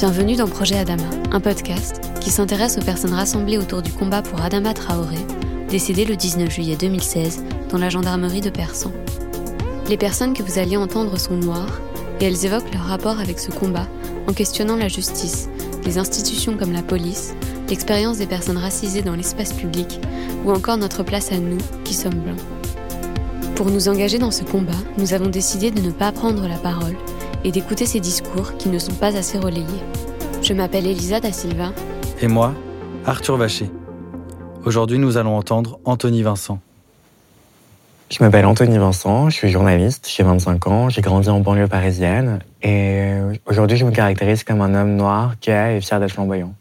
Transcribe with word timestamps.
Bienvenue 0.00 0.34
dans 0.34 0.48
Projet 0.48 0.78
Adama, 0.78 1.10
un 1.30 1.40
podcast 1.40 2.00
qui 2.22 2.30
s'intéresse 2.30 2.78
aux 2.78 2.82
personnes 2.82 3.12
rassemblées 3.12 3.58
autour 3.58 3.82
du 3.82 3.92
combat 3.92 4.22
pour 4.22 4.40
Adama 4.40 4.72
Traoré, 4.72 5.18
décédé 5.68 6.06
le 6.06 6.16
19 6.16 6.50
juillet 6.50 6.74
2016 6.74 7.44
dans 7.68 7.76
la 7.76 7.90
gendarmerie 7.90 8.40
de 8.40 8.48
Persan. 8.48 8.92
Les 9.90 9.98
personnes 9.98 10.32
que 10.32 10.42
vous 10.42 10.58
alliez 10.58 10.78
entendre 10.78 11.18
sont 11.18 11.36
noires 11.36 11.82
et 12.18 12.24
elles 12.24 12.46
évoquent 12.46 12.72
leur 12.72 12.84
rapport 12.84 13.20
avec 13.20 13.38
ce 13.38 13.50
combat 13.50 13.86
en 14.26 14.32
questionnant 14.32 14.76
la 14.76 14.88
justice, 14.88 15.50
les 15.84 15.98
institutions 15.98 16.56
comme 16.56 16.72
la 16.72 16.82
police, 16.82 17.34
l'expérience 17.68 18.16
des 18.16 18.26
personnes 18.26 18.56
racisées 18.56 19.02
dans 19.02 19.16
l'espace 19.16 19.52
public 19.52 20.00
ou 20.46 20.50
encore 20.50 20.78
notre 20.78 21.02
place 21.02 21.30
à 21.30 21.36
nous 21.36 21.58
qui 21.84 21.92
sommes 21.92 22.20
blancs. 22.20 22.40
Pour 23.54 23.66
nous 23.66 23.90
engager 23.90 24.16
dans 24.16 24.30
ce 24.30 24.44
combat, 24.44 24.72
nous 24.96 25.12
avons 25.12 25.28
décidé 25.28 25.70
de 25.70 25.82
ne 25.82 25.90
pas 25.90 26.10
prendre 26.10 26.48
la 26.48 26.56
parole 26.56 26.96
et 27.44 27.50
d'écouter 27.50 27.86
ces 27.86 28.00
discours 28.00 28.56
qui 28.58 28.68
ne 28.68 28.78
sont 28.78 28.94
pas 28.94 29.16
assez 29.16 29.38
relayés. 29.38 29.64
Je 30.42 30.52
m'appelle 30.52 30.86
Elisa 30.86 31.20
da 31.20 31.32
Silva. 31.32 31.72
Et 32.20 32.28
moi, 32.28 32.54
Arthur 33.06 33.36
Vacher. 33.36 33.70
Aujourd'hui, 34.64 34.98
nous 34.98 35.16
allons 35.16 35.36
entendre 35.36 35.78
Anthony 35.84 36.22
Vincent. 36.22 36.60
Je 38.10 38.22
m'appelle 38.24 38.44
Anthony 38.44 38.76
Vincent, 38.76 39.30
je 39.30 39.36
suis 39.36 39.50
journaliste, 39.50 40.08
j'ai 40.12 40.24
25 40.24 40.66
ans, 40.66 40.88
j'ai 40.88 41.00
grandi 41.00 41.28
en 41.28 41.38
banlieue 41.38 41.68
parisienne 41.68 42.40
et 42.60 43.12
aujourd'hui 43.46 43.76
je 43.76 43.84
me 43.84 43.92
caractérise 43.92 44.42
comme 44.42 44.60
un 44.60 44.74
homme 44.74 44.96
noir, 44.96 45.34
gay 45.40 45.76
et 45.76 45.80
fier 45.80 46.00
d'être 46.00 46.10
flamboyant. 46.10 46.52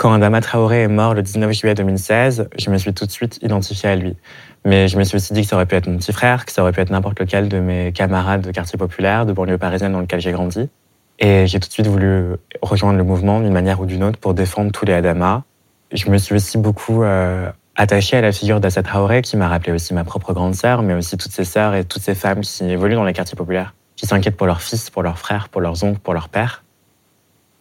Quand 0.00 0.14
Adama 0.14 0.40
Traoré 0.40 0.84
est 0.84 0.88
mort 0.88 1.12
le 1.12 1.20
19 1.20 1.52
juillet 1.52 1.74
2016, 1.74 2.48
je 2.56 2.70
me 2.70 2.78
suis 2.78 2.94
tout 2.94 3.04
de 3.04 3.10
suite 3.10 3.38
identifié 3.42 3.90
à 3.90 3.96
lui. 3.96 4.16
Mais 4.64 4.88
je 4.88 4.96
me 4.96 5.04
suis 5.04 5.16
aussi 5.16 5.34
dit 5.34 5.42
que 5.42 5.46
ça 5.46 5.56
aurait 5.56 5.66
pu 5.66 5.74
être 5.74 5.88
mon 5.88 5.98
petit 5.98 6.14
frère, 6.14 6.46
que 6.46 6.52
ça 6.52 6.62
aurait 6.62 6.72
pu 6.72 6.80
être 6.80 6.88
n'importe 6.88 7.20
lequel 7.20 7.50
de 7.50 7.60
mes 7.60 7.92
camarades 7.92 8.40
de 8.40 8.50
quartier 8.50 8.78
populaire, 8.78 9.26
de 9.26 9.34
banlieue 9.34 9.58
parisienne 9.58 9.92
dans 9.92 10.00
lequel 10.00 10.18
j'ai 10.22 10.32
grandi. 10.32 10.70
Et 11.18 11.46
j'ai 11.46 11.60
tout 11.60 11.68
de 11.68 11.72
suite 11.74 11.86
voulu 11.86 12.36
rejoindre 12.62 12.96
le 12.96 13.04
mouvement 13.04 13.40
d'une 13.40 13.52
manière 13.52 13.78
ou 13.82 13.84
d'une 13.84 14.02
autre 14.02 14.18
pour 14.18 14.32
défendre 14.32 14.72
tous 14.72 14.86
les 14.86 14.94
Adama. 14.94 15.44
Je 15.92 16.08
me 16.08 16.16
suis 16.16 16.34
aussi 16.34 16.56
beaucoup 16.56 17.02
euh, 17.02 17.52
attaché 17.76 18.16
à 18.16 18.22
la 18.22 18.32
figure 18.32 18.58
d'Assa 18.58 18.82
Traoré, 18.82 19.20
qui 19.20 19.36
m'a 19.36 19.48
rappelé 19.48 19.72
aussi 19.72 19.92
ma 19.92 20.04
propre 20.04 20.32
grande 20.32 20.54
sœur, 20.54 20.80
mais 20.80 20.94
aussi 20.94 21.18
toutes 21.18 21.32
ses 21.32 21.44
sœurs 21.44 21.74
et 21.74 21.84
toutes 21.84 22.00
ces 22.00 22.14
femmes 22.14 22.40
qui 22.40 22.64
évoluent 22.64 22.94
dans 22.94 23.04
les 23.04 23.12
quartiers 23.12 23.36
populaires, 23.36 23.74
qui 23.96 24.06
s'inquiètent 24.06 24.38
pour 24.38 24.46
leurs 24.46 24.62
fils, 24.62 24.88
pour 24.88 25.02
leurs 25.02 25.18
frères, 25.18 25.50
pour 25.50 25.60
leurs 25.60 25.84
oncles, 25.84 26.00
pour 26.00 26.14
leurs 26.14 26.30
pères. 26.30 26.64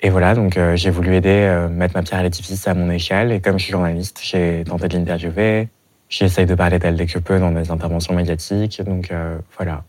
Et 0.01 0.09
voilà, 0.09 0.33
donc 0.33 0.55
euh, 0.55 0.75
j'ai 0.75 0.91
voulu 0.91 1.13
aider, 1.15 1.29
euh, 1.29 1.67
mettre 1.67 1.95
ma 1.95 2.03
pierre 2.03 2.19
à 2.19 2.23
l'édifice 2.23 2.67
à 2.67 2.73
mon 2.73 2.89
échelle. 2.89 3.31
Et 3.31 3.41
comme 3.41 3.59
je 3.59 3.63
suis 3.65 3.71
journaliste, 3.71 4.19
j'ai 4.23 4.63
tenté 4.65 4.87
de 4.87 4.97
l'interviewer. 4.97 5.67
J'essaye 6.07 6.45
de 6.45 6.55
parler 6.55 6.79
d'elle 6.79 6.95
dès 6.95 7.05
que 7.05 7.11
je 7.11 7.19
peux 7.19 7.39
dans 7.39 7.51
des 7.51 7.69
interventions 7.69 8.13
médiatiques. 8.13 8.81
Donc 8.83 9.11
euh, 9.11 9.37
voilà. 9.57 9.83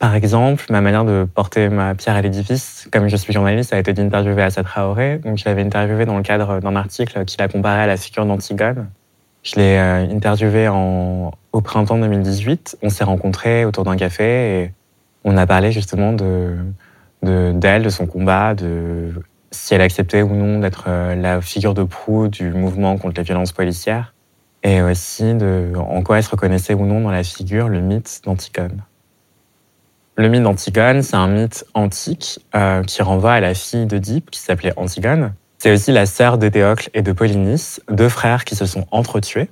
Par 0.00 0.16
exemple, 0.16 0.66
ma 0.70 0.80
manière 0.80 1.04
de 1.04 1.26
porter 1.32 1.68
ma 1.68 1.94
pierre 1.94 2.16
à 2.16 2.22
l'édifice, 2.22 2.88
comme 2.92 3.08
je 3.08 3.16
suis 3.16 3.32
journaliste, 3.32 3.72
a 3.72 3.78
été 3.78 3.92
d'interviewer 3.92 4.42
Assa 4.42 4.64
Traoré. 4.64 5.18
Donc 5.18 5.38
je 5.38 5.44
l'avais 5.44 5.62
interviewé 5.62 6.06
dans 6.06 6.16
le 6.16 6.22
cadre 6.24 6.60
d'un 6.60 6.74
article 6.74 7.24
qui 7.24 7.36
la 7.38 7.46
comparait 7.48 7.82
à 7.82 7.86
la 7.86 7.96
figure 7.96 8.26
d'Antigone. 8.26 8.88
Je 9.44 9.56
l'ai 9.56 9.78
interviewé 9.78 10.68
en, 10.68 11.30
au 11.52 11.60
printemps 11.60 11.98
2018. 11.98 12.78
On 12.82 12.88
s'est 12.88 13.04
rencontrés 13.04 13.64
autour 13.64 13.84
d'un 13.84 13.96
café 13.96 14.24
et 14.62 14.72
on 15.22 15.36
a 15.36 15.46
parlé 15.46 15.70
justement 15.70 16.12
de 16.12 16.56
d'elle, 17.24 17.82
de, 17.82 17.88
son 17.88 18.06
combat, 18.06 18.54
de 18.54 19.12
si 19.50 19.74
elle 19.74 19.80
acceptait 19.80 20.22
ou 20.22 20.34
non 20.34 20.58
d'être 20.58 20.84
euh, 20.88 21.14
la 21.14 21.40
figure 21.40 21.74
de 21.74 21.84
proue 21.84 22.28
du 22.28 22.50
mouvement 22.50 22.96
contre 22.98 23.16
les 23.16 23.22
violences 23.22 23.52
policières, 23.52 24.14
et 24.62 24.82
aussi 24.82 25.34
de 25.34 25.72
en 25.76 26.02
quoi 26.02 26.18
elle 26.18 26.24
se 26.24 26.30
reconnaissait 26.30 26.74
ou 26.74 26.86
non 26.86 27.00
dans 27.00 27.10
la 27.10 27.22
figure, 27.22 27.68
le 27.68 27.80
mythe 27.80 28.22
d'Antigone. 28.24 28.82
Le 30.16 30.28
mythe 30.28 30.42
d'Antigone, 30.42 31.02
c'est 31.02 31.16
un 31.16 31.28
mythe 31.28 31.64
antique 31.74 32.40
euh, 32.54 32.82
qui 32.82 33.02
renvoie 33.02 33.32
à 33.32 33.40
la 33.40 33.54
fille 33.54 33.86
d'Oedipe 33.86 34.30
qui 34.30 34.40
s'appelait 34.40 34.72
Antigone. 34.76 35.34
C'est 35.58 35.72
aussi 35.72 35.92
la 35.92 36.06
sœur 36.06 36.38
de 36.38 36.48
Théocle 36.48 36.90
et 36.94 37.02
de 37.02 37.12
Polynice, 37.12 37.80
deux 37.90 38.08
frères 38.08 38.44
qui 38.44 38.54
se 38.54 38.66
sont 38.66 38.86
entretués. 38.90 39.50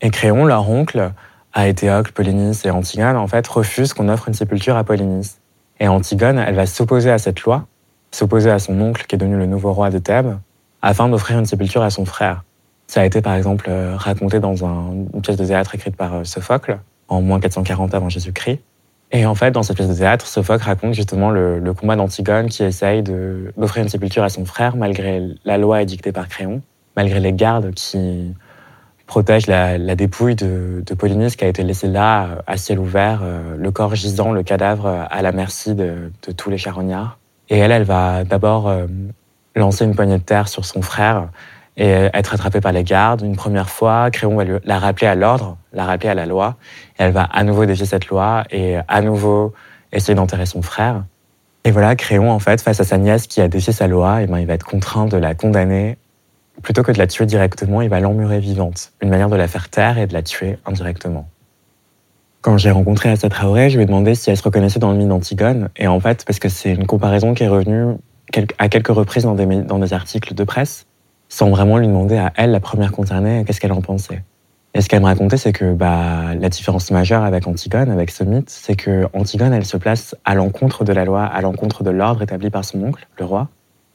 Et 0.00 0.10
Créon, 0.10 0.44
leur 0.44 0.70
oncle, 0.70 1.12
à 1.52 1.68
Éthéocle, 1.68 2.12
Polynice 2.12 2.64
et 2.64 2.70
Antigone, 2.70 3.16
en 3.16 3.26
fait, 3.26 3.46
refuse 3.48 3.92
qu'on 3.92 4.08
offre 4.08 4.28
une 4.28 4.34
sépulture 4.34 4.76
à 4.76 4.84
Polynice. 4.84 5.40
Et 5.80 5.88
Antigone, 5.88 6.38
elle 6.38 6.54
va 6.54 6.66
s'opposer 6.66 7.10
à 7.10 7.18
cette 7.18 7.42
loi, 7.42 7.66
s'opposer 8.10 8.50
à 8.50 8.58
son 8.58 8.80
oncle 8.80 9.06
qui 9.06 9.14
est 9.14 9.18
devenu 9.18 9.36
le 9.36 9.46
nouveau 9.46 9.72
roi 9.72 9.90
de 9.90 9.98
Thèbes, 9.98 10.38
afin 10.82 11.08
d'offrir 11.08 11.38
une 11.38 11.46
sépulture 11.46 11.82
à 11.82 11.90
son 11.90 12.04
frère. 12.04 12.44
Ça 12.86 13.02
a 13.02 13.04
été 13.04 13.20
par 13.20 13.34
exemple 13.34 13.66
euh, 13.68 13.94
raconté 13.96 14.40
dans 14.40 14.64
une 14.64 15.20
pièce 15.22 15.36
de 15.36 15.44
théâtre 15.44 15.74
écrite 15.74 15.96
par 15.96 16.14
euh, 16.14 16.24
Sophocle 16.24 16.78
en 17.08 17.20
moins 17.20 17.40
440 17.40 17.94
avant 17.94 18.08
Jésus-Christ. 18.08 18.60
Et 19.10 19.24
en 19.24 19.34
fait, 19.34 19.50
dans 19.50 19.62
cette 19.62 19.76
pièce 19.76 19.88
de 19.88 19.94
théâtre, 19.94 20.26
Sophocle 20.26 20.64
raconte 20.64 20.94
justement 20.94 21.30
le, 21.30 21.58
le 21.58 21.72
combat 21.72 21.96
d'Antigone 21.96 22.48
qui 22.48 22.62
essaye 22.62 23.02
d'offrir 23.02 23.82
une 23.82 23.88
sépulture 23.88 24.22
à 24.22 24.28
son 24.28 24.44
frère 24.44 24.76
malgré 24.76 25.22
la 25.44 25.58
loi 25.58 25.82
édictée 25.82 26.12
par 26.12 26.28
Créon, 26.28 26.60
malgré 26.96 27.20
les 27.20 27.32
gardes 27.32 27.72
qui 27.72 28.34
protège 29.08 29.48
la, 29.48 29.78
dépouille 29.96 30.36
de, 30.36 30.84
de, 30.86 30.94
Polynice 30.94 31.34
qui 31.34 31.44
a 31.44 31.48
été 31.48 31.64
laissée 31.64 31.88
là, 31.88 32.42
à 32.46 32.56
ciel 32.56 32.78
ouvert, 32.78 33.22
euh, 33.24 33.56
le 33.56 33.70
corps 33.72 33.96
gisant, 33.96 34.30
le 34.30 34.44
cadavre 34.44 35.06
à 35.10 35.22
la 35.22 35.32
merci 35.32 35.74
de, 35.74 36.12
tous 36.36 36.50
les 36.50 36.58
charognards. 36.58 37.18
Et 37.48 37.58
elle, 37.58 37.72
elle 37.72 37.84
va 37.84 38.22
d'abord 38.22 38.68
euh, 38.68 38.86
lancer 39.56 39.84
une 39.84 39.96
poignée 39.96 40.18
de 40.18 40.22
terre 40.22 40.46
sur 40.46 40.64
son 40.64 40.82
frère 40.82 41.30
et 41.76 42.08
être 42.12 42.34
attrapée 42.34 42.60
par 42.60 42.72
les 42.72 42.84
gardes 42.84 43.22
une 43.22 43.36
première 43.36 43.70
fois. 43.70 44.10
Créon 44.10 44.36
va 44.36 44.44
la 44.64 44.78
rappeler 44.78 45.06
à 45.06 45.14
l'ordre, 45.14 45.56
la 45.72 45.84
rappeler 45.84 46.10
à 46.10 46.14
la 46.14 46.26
loi. 46.26 46.56
Et 46.98 47.04
elle 47.04 47.12
va 47.12 47.22
à 47.22 47.44
nouveau 47.44 47.66
défier 47.66 47.86
cette 47.86 48.08
loi 48.08 48.44
et 48.50 48.78
à 48.88 49.00
nouveau 49.00 49.54
essayer 49.92 50.14
d'enterrer 50.14 50.46
son 50.46 50.60
frère. 50.60 51.04
Et 51.64 51.70
voilà, 51.70 51.96
Créon, 51.96 52.30
en 52.30 52.40
fait, 52.40 52.60
face 52.60 52.80
à 52.80 52.84
sa 52.84 52.98
nièce 52.98 53.26
qui 53.26 53.40
a 53.40 53.48
défié 53.48 53.72
sa 53.72 53.86
loi, 53.86 54.22
et 54.22 54.26
ben, 54.26 54.38
il 54.38 54.46
va 54.46 54.54
être 54.54 54.66
contraint 54.66 55.06
de 55.06 55.16
la 55.16 55.34
condamner 55.34 55.98
plutôt 56.62 56.82
que 56.82 56.92
de 56.92 56.98
la 56.98 57.06
tuer 57.06 57.26
directement, 57.26 57.82
il 57.82 57.88
va 57.88 58.00
l'emmurer 58.00 58.40
vivante. 58.40 58.92
Une 59.00 59.08
manière 59.08 59.28
de 59.28 59.36
la 59.36 59.48
faire 59.48 59.68
taire 59.68 59.98
et 59.98 60.06
de 60.06 60.12
la 60.12 60.22
tuer 60.22 60.58
indirectement. 60.66 61.28
Quand 62.40 62.56
j'ai 62.56 62.70
rencontré 62.70 63.10
Assa 63.10 63.28
Traoré, 63.28 63.68
je 63.68 63.76
lui 63.76 63.82
ai 63.82 63.86
demandé 63.86 64.14
si 64.14 64.30
elle 64.30 64.36
se 64.36 64.42
reconnaissait 64.42 64.78
dans 64.78 64.92
le 64.92 64.98
mythe 64.98 65.08
d'Antigone. 65.08 65.68
Et 65.76 65.88
en 65.88 65.98
fait, 65.98 66.24
parce 66.24 66.38
que 66.38 66.48
c'est 66.48 66.72
une 66.72 66.86
comparaison 66.86 67.34
qui 67.34 67.42
est 67.42 67.48
revenue 67.48 67.96
à 68.58 68.68
quelques 68.68 68.88
reprises 68.88 69.24
dans 69.24 69.34
des, 69.34 69.46
dans 69.46 69.78
des 69.78 69.92
articles 69.92 70.34
de 70.34 70.44
presse, 70.44 70.86
sans 71.28 71.50
vraiment 71.50 71.78
lui 71.78 71.88
demander 71.88 72.16
à 72.16 72.32
elle, 72.36 72.52
la 72.52 72.60
première 72.60 72.92
concernée, 72.92 73.44
qu'est-ce 73.46 73.60
qu'elle 73.60 73.72
en 73.72 73.80
pensait. 73.80 74.22
Et 74.74 74.80
ce 74.80 74.88
qu'elle 74.88 75.00
me 75.00 75.06
racontait, 75.06 75.38
c'est 75.38 75.52
que 75.52 75.72
bah, 75.72 76.34
la 76.38 76.48
différence 76.48 76.90
majeure 76.90 77.24
avec 77.24 77.46
Antigone, 77.46 77.90
avec 77.90 78.10
ce 78.10 78.22
mythe, 78.22 78.50
c'est 78.50 78.76
que 78.76 79.06
Antigone, 79.14 79.52
elle 79.52 79.64
se 79.64 79.76
place 79.76 80.14
à 80.24 80.34
l'encontre 80.34 80.84
de 80.84 80.92
la 80.92 81.04
loi, 81.04 81.24
à 81.24 81.40
l'encontre 81.40 81.82
de 81.82 81.90
l'ordre 81.90 82.22
établi 82.22 82.50
par 82.50 82.64
son 82.64 82.82
oncle, 82.84 83.06
le 83.18 83.24
roi, 83.24 83.48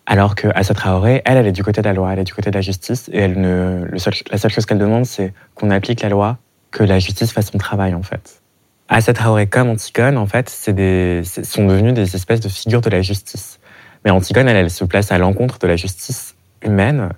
alors 0.05 0.35
que 0.35 0.47
Assa 0.53 0.73
Traoré, 0.73 1.21
elle, 1.25 1.37
elle 1.37 1.47
est 1.47 1.53
du 1.53 1.63
côté 1.63 1.81
de 1.81 1.87
la 1.87 1.93
loi, 1.93 2.11
elle 2.11 2.19
est 2.19 2.23
du 2.25 2.33
côté 2.33 2.49
de 2.49 2.55
la 2.55 2.61
justice, 2.61 3.09
et 3.13 3.19
elle 3.19 3.39
ne, 3.39 3.85
le 3.85 3.97
seul, 3.97 4.13
la 4.31 4.37
seule 4.37 4.51
chose 4.51 4.65
qu'elle 4.65 4.77
demande, 4.77 5.05
c'est 5.05 5.33
qu'on 5.55 5.69
applique 5.69 6.01
la 6.01 6.09
loi, 6.09 6.37
que 6.71 6.83
la 6.83 6.99
justice 6.99 7.31
fasse 7.31 7.51
son 7.51 7.57
travail, 7.57 7.93
en 7.93 8.03
fait. 8.03 8.41
Assa 8.89 9.13
Traoré 9.13 9.47
comme 9.47 9.69
Antigone, 9.69 10.17
en 10.17 10.25
fait, 10.25 10.49
c'est 10.49 10.73
des, 10.73 11.21
sont 11.23 11.65
devenus 11.65 11.93
des 11.93 12.15
espèces 12.15 12.41
de 12.41 12.49
figures 12.49 12.81
de 12.81 12.89
la 12.89 13.01
justice. 13.01 13.59
Mais 14.03 14.11
Antigone, 14.11 14.49
elle, 14.49 14.57
elle 14.57 14.69
se 14.69 14.83
place 14.83 15.11
à 15.11 15.17
l'encontre 15.17 15.57
de 15.59 15.67
la 15.67 15.77
justice 15.77 16.35
humaine, 16.63 17.09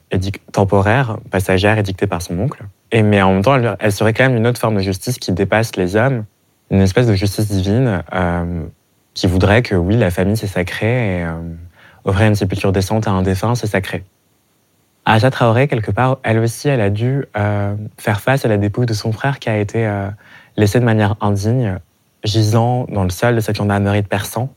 temporaire, 0.52 1.18
passagère, 1.32 1.78
édictée 1.78 2.08
par 2.08 2.22
son 2.22 2.40
oncle. 2.40 2.64
Et 2.92 3.04
mais 3.04 3.22
en 3.22 3.34
même 3.34 3.44
temps, 3.44 3.56
elle, 3.56 3.76
elle, 3.80 3.94
quand 4.14 4.24
même 4.24 4.38
une 4.38 4.48
autre 4.48 4.60
forme 4.60 4.76
de 4.76 4.82
justice 4.82 5.18
qui 5.18 5.32
dépasse 5.32 5.76
les 5.76 5.96
hommes, 5.96 6.26
une 6.72 6.82
espèce 6.82 7.08
de 7.08 7.14
justice 7.14 7.48
divine 7.48 8.04
euh, 8.14 8.66
qui 9.14 9.28
voudrait 9.28 9.62
que 9.62 9.76
oui, 9.76 9.98
la 9.98 10.12
famille 10.12 10.38
c'est 10.38 10.48
sacré 10.48 11.20
et 11.20 11.24
euh, 11.24 11.34
Offrir 12.06 12.28
une 12.28 12.36
sépulture 12.36 12.72
décente 12.72 13.08
à 13.08 13.12
un 13.12 13.24
défunt, 13.24 13.56
c'est 13.56 13.68
sacré. 13.68 14.04
Aja 15.06 15.30
Traoré, 15.30 15.68
quelque 15.68 15.92
part, 15.92 16.18
elle 16.24 16.40
aussi, 16.40 16.68
elle 16.70 16.82
a 16.82 16.90
dû 16.90 17.26
euh, 17.38 17.76
faire 17.98 18.22
face 18.22 18.46
à 18.46 18.48
la 18.48 18.58
dépouille 18.58 18.86
de 18.86 18.94
son 18.94 19.12
frère 19.12 19.40
qui 19.40 19.50
a 19.50 19.58
été 19.58 19.86
euh, 19.86 20.08
laissé 20.58 20.80
de 20.80 20.86
manière 20.86 21.16
indigne, 21.22 21.80
gisant 22.24 22.86
dans 22.90 23.04
le 23.04 23.10
sol 23.10 23.36
de 23.36 23.40
cette 23.40 23.56
gendarmerie 23.56 24.02
de 24.02 24.08
Persan 24.08 24.50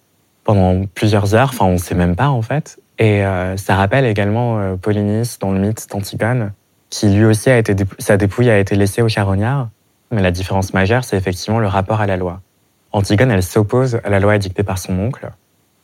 pendant 0.45 0.87
plusieurs 0.95 1.35
heures. 1.35 1.51
Enfin, 1.53 1.67
on 1.67 1.73
ne 1.73 1.79
sait 1.79 1.95
même 1.95 2.17
pas, 2.17 2.29
en 2.29 2.41
fait. 2.41 2.79
Et 2.99 3.25
euh, 3.25 3.57
ça 3.57 3.77
rappelle 3.77 4.05
également 4.07 4.59
euh, 4.59 4.77
Polynice 4.77 5.39
dans 5.39 5.53
le 5.53 5.61
mythe 5.61 5.87
d'Antigone, 5.91 6.53
qui 6.91 7.09
lui 7.09 7.25
aussi 7.25 7.49
a 7.51 7.59
été, 7.59 7.77
sa 7.99 8.17
dépouille 8.17 8.51
a 8.51 8.59
été 8.59 8.75
laissée 8.75 9.03
au 9.03 9.09
charognard. 9.09 9.69
Mais 10.11 10.23
la 10.23 10.31
différence 10.31 10.73
majeure, 10.73 11.05
c'est 11.05 11.17
effectivement 11.17 11.61
le 11.61 11.69
rapport 11.69 12.01
à 12.01 12.07
la 12.07 12.17
loi. 12.17 12.41
Antigone, 12.93 13.31
elle 13.31 13.43
s'oppose 13.43 14.01
à 14.03 14.09
la 14.09 14.19
loi 14.19 14.37
édictée 14.37 14.63
par 14.63 14.79
son 14.79 14.99
oncle, 14.99 15.31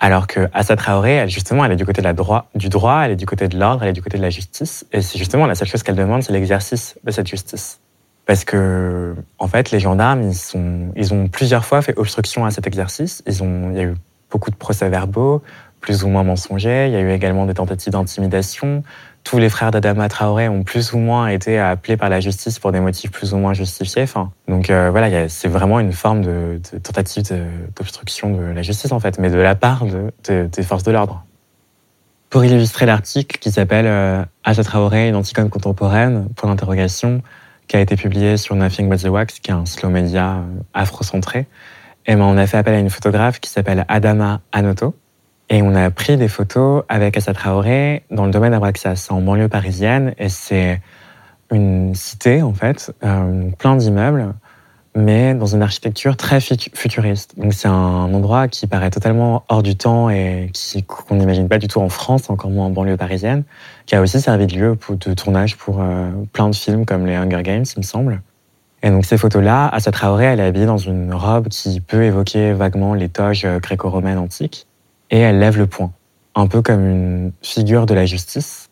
alors 0.05 0.27
que 0.27 0.51
Assa 0.53 0.77
Traoré, 0.77 1.15
elle, 1.15 1.31
justement, 1.31 1.65
elle 1.65 1.73
est 1.73 1.77
du 1.77 1.87
côté 1.87 2.03
de 2.03 2.07
la 2.07 2.13
du 2.55 2.69
droit, 2.69 3.01
elle 3.07 3.13
est 3.13 3.17
du 3.17 3.25
côté 3.25 3.49
de 3.49 3.59
l'ordre, 3.59 3.85
elle 3.85 3.89
est 3.89 3.95
du 3.95 4.03
côté 4.03 4.19
de 4.19 4.23
la 4.23 4.29
justice. 4.29 4.85
Et 4.93 5.01
c'est 5.01 5.19
justement 5.19 5.47
la 5.47 5.55
seule 5.55 5.67
chose 5.67 5.83
qu'elle 5.83 5.95
demande, 5.95 6.23
c'est 6.23 6.35
l'exercice 6.35 6.99
de 7.05 7.11
cette 7.11 7.27
justice. 7.27 7.81
Parce 8.27 8.45
que, 8.45 9.15
en 9.39 9.49
fait, 9.49 9.71
les 9.71 9.81
gendarmes, 9.81 10.31
ils, 10.95 11.15
ont 11.15 11.29
plusieurs 11.29 11.65
fois 11.65 11.81
fait 11.81 11.97
obstruction 11.97 12.45
à 12.45 12.51
cet 12.51 12.67
exercice. 12.67 13.23
Il 13.27 13.33
y 13.75 13.81
a 13.81 13.85
eu 13.85 13.95
beaucoup 14.31 14.51
de 14.51 14.57
procès-verbaux, 14.57 15.43
plus 15.81 16.05
ou 16.05 16.09
moins 16.09 16.23
mensongers. 16.23 16.89
Il 16.89 16.93
y 16.93 16.97
a 16.97 17.01
eu 17.01 17.11
également 17.11 17.47
des 17.47 17.55
tentatives 17.55 17.95
d'intimidation 17.95 18.83
tous 19.25 19.39
les 19.39 19.49
frères 19.49 19.71
d'Adama 19.71 20.09
Traoré 20.09 20.49
ont 20.49 20.63
plus 20.63 20.93
ou 20.93 20.99
moins 20.99 21.29
été 21.29 21.59
appelés 21.59 21.97
par 21.97 22.11
la 22.11 22.21
justice 22.21 22.59
pour 22.59 22.73
des 22.73 22.81
motifs 22.81 23.11
plus 23.11 23.33
ou 23.33 23.39
moins 23.39 23.55
justifiés. 23.55 24.03
Enfin, 24.03 24.31
donc 24.49 24.69
euh, 24.69 24.91
voilà, 24.91 25.29
c'est 25.31 25.49
vraiment 25.49 25.81
une 25.81 25.93
forme 25.93 26.21
de, 26.21 26.61
de 26.73 26.79
tentative 26.79 27.25
d'obstruction 27.75 28.37
de, 28.37 28.43
la 28.43 28.63
justice 28.63 28.93
en 28.93 29.01
fait, 29.01 29.19
mais 29.19 29.31
de 29.31 29.39
la 29.39 29.55
part 29.55 29.87
de, 29.87 30.47
des 30.47 30.63
forces 30.63 30.85
de 30.85 30.93
l'ordre. 30.93 31.25
Pour 32.29 32.45
illustrer 32.45 32.85
l'article 32.85 33.39
qui 33.39 33.51
s'appelle 33.51 33.87
euh, 33.87 34.23
Assa 34.45 34.63
Traoré, 34.63 35.09
une 35.09 35.17
anticone 35.17 35.49
contemporaine, 35.49 36.29
pour 36.37 36.49
l'interrogation, 36.49 37.23
qui 37.67 37.77
a 37.77 37.81
été 37.81 37.97
publié 37.97 38.37
sur 38.37 38.55
Nothing 38.57 38.91
But 38.91 39.03
The 39.03 39.09
Wax, 39.09 39.39
qui 39.41 39.51
est 39.51 39.55
un 39.55 39.65
slow 39.65 39.89
média 39.89 40.35
euh, 40.35 40.61
afro-centré, 40.75 41.47
et 42.07 42.15
ben, 42.15 42.23
on 42.23 42.37
a 42.37 42.47
fait 42.47 42.59
appel 42.59 42.75
à 42.75 42.79
une 42.79 42.91
photographe 42.91 43.41
qui 43.41 43.49
s'appelle 43.49 43.87
Adama 43.89 44.41
Anoto. 44.53 44.95
Et 45.51 45.63
on 45.63 45.75
a 45.75 45.91
pris 45.91 46.17
des 46.17 46.29
photos 46.29 46.85
avec 46.89 47.17
Assa 47.17 47.35
Traoré 47.35 48.03
dans 48.11 48.25
le 48.25 48.31
domaine 48.31 48.53
d'Abraxas, 48.53 49.09
en 49.11 49.21
banlieue 49.21 49.49
parisienne. 49.49 50.15
Et 50.19 50.29
c'est 50.29 50.81
une 51.51 51.95
cité, 51.95 52.43
en 52.43 52.55
fait, 52.55 52.95
euh, 53.05 53.51
plein 53.59 53.77
d'immeubles, 53.77 54.35
mais 54.97 55.35
dans 55.35 55.47
une 55.47 55.63
architecture 55.63 56.17
très 56.17 56.41
futuriste. 56.41 57.39
Donc 57.39 57.53
c'est 57.53 57.69
un 57.69 58.15
endroit 58.15 58.49
qui 58.49 58.67
paraît 58.67 58.91
totalement 58.91 59.45
hors 59.49 59.63
du 59.63 59.77
temps 59.77 60.09
et 60.09 60.51
qu'on 60.87 61.17
n'imagine 61.17 61.49
pas 61.49 61.59
du 61.59 61.69
tout 61.69 61.81
en 61.81 61.89
France, 61.89 62.31
encore 62.31 62.51
moins 62.51 62.67
en 62.67 62.71
banlieue 62.71 62.97
parisienne, 62.97 63.45
qui 63.87 63.97
a 63.97 64.01
aussi 64.01 64.21
servi 64.21 64.47
de 64.47 64.55
lieu 64.55 64.79
de 64.89 65.15
tournage 65.15 65.57
pour 65.57 65.81
euh, 65.81 66.11
plein 66.33 66.49
de 66.49 66.55
films 66.55 66.87
comme 66.87 67.07
les 67.07 67.17
Hunger 67.17 67.43
Games, 67.43 67.65
il 67.77 67.79
me 67.79 67.85
semble. 67.85 68.23
Et 68.83 68.91
donc 68.91 69.05
ces 69.05 69.19
photos-là, 69.19 69.69
Assa 69.69 69.91
Traoré, 69.91 70.27
elle 70.27 70.41
est 70.41 70.47
habillée 70.47 70.67
dans 70.67 70.79
une 70.79 71.13
robe 71.13 71.49
qui 71.49 71.81
peut 71.81 72.05
évoquer 72.05 72.53
vaguement 72.53 72.95
les 72.95 73.09
toges 73.09 73.47
gréco-romaines 73.61 74.19
antiques, 74.19 74.67
et 75.15 75.21
elle 75.21 75.39
lève 75.39 75.57
le 75.57 75.69
poing, 75.69 75.93
un 76.35 76.49
peu 76.49 76.61
comme 76.61 76.85
une 76.85 77.33
figure 77.41 77.87
de 77.87 77.95
la 77.95 78.05
justice 78.05 78.69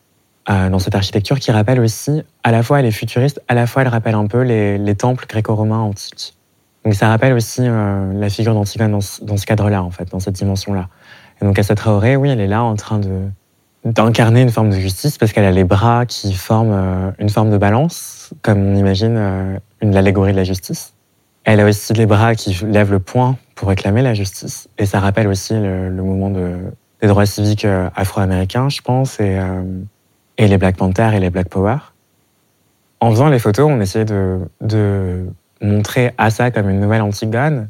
euh, 0.50 0.68
dans 0.70 0.80
cette 0.80 0.96
architecture 0.96 1.38
qui 1.38 1.52
rappelle 1.52 1.78
aussi, 1.78 2.24
à 2.42 2.50
la 2.50 2.64
fois 2.64 2.80
elle 2.80 2.86
est 2.86 2.90
futuriste, 2.90 3.40
à 3.46 3.54
la 3.54 3.68
fois 3.68 3.82
elle 3.82 3.88
rappelle 3.88 4.16
un 4.16 4.26
peu 4.26 4.42
les, 4.42 4.76
les 4.76 4.94
temples 4.96 5.24
gréco-romains 5.28 5.78
antiques. 5.78 6.34
Donc 6.84 6.94
ça 6.94 7.06
rappelle 7.06 7.32
aussi 7.32 7.60
euh, 7.62 8.12
la 8.14 8.28
figure 8.28 8.54
d'Antigone 8.54 8.90
dans, 8.90 8.98
dans, 9.22 9.36
ce 9.36 9.46
cadre-là, 9.46 9.84
en 9.84 9.92
fait, 9.92 10.10
dans 10.10 10.18
cette 10.18 10.34
dimension-là. 10.34 10.88
Et 11.40 11.44
donc 11.44 11.56
Assa 11.60 11.76
Traoré, 11.76 12.16
oui, 12.16 12.30
elle 12.30 12.40
est 12.40 12.48
là 12.48 12.64
en 12.64 12.74
train 12.74 12.98
de 12.98 13.20
d'incarner 13.84 14.42
une 14.42 14.50
forme 14.50 14.70
de 14.70 14.78
justice 14.78 15.18
parce 15.18 15.32
qu'elle 15.32 15.44
a 15.44 15.50
les 15.50 15.64
bras 15.64 16.06
qui 16.06 16.32
forment 16.32 16.72
euh, 16.72 17.10
une 17.20 17.28
forme 17.28 17.50
de 17.50 17.58
balance, 17.58 18.32
comme 18.42 18.64
on 18.64 18.74
imagine 18.74 19.60
une 19.80 19.96
allégorie 19.96 20.32
de 20.32 20.36
la 20.36 20.44
justice. 20.44 20.94
Elle 21.44 21.60
a 21.60 21.66
aussi 21.66 21.92
les 21.92 22.06
bras 22.06 22.34
qui 22.34 22.56
lèvent 22.64 22.92
le 22.92 23.00
poing 23.00 23.36
pour 23.54 23.68
réclamer 23.68 24.02
la 24.02 24.14
justice. 24.14 24.68
Et 24.78 24.86
ça 24.86 25.00
rappelle 25.00 25.28
aussi 25.28 25.54
le, 25.54 25.88
le 25.88 26.02
mouvement 26.02 26.30
de, 26.30 26.56
des 27.00 27.08
droits 27.08 27.26
civiques 27.26 27.66
afro-américains, 27.96 28.68
je 28.68 28.80
pense, 28.80 29.18
et, 29.18 29.38
et 30.38 30.46
les 30.46 30.58
Black 30.58 30.76
Panthers 30.76 31.14
et 31.14 31.20
les 31.20 31.30
Black 31.30 31.48
Power. 31.48 31.78
En 33.00 33.10
faisant 33.10 33.28
les 33.28 33.40
photos, 33.40 33.68
on 33.68 33.80
essayait 33.80 34.04
de, 34.04 34.38
de 34.60 35.26
montrer 35.60 36.12
Assa 36.18 36.52
comme 36.52 36.68
une 36.70 36.80
nouvelle 36.80 37.02
Antigone 37.02 37.68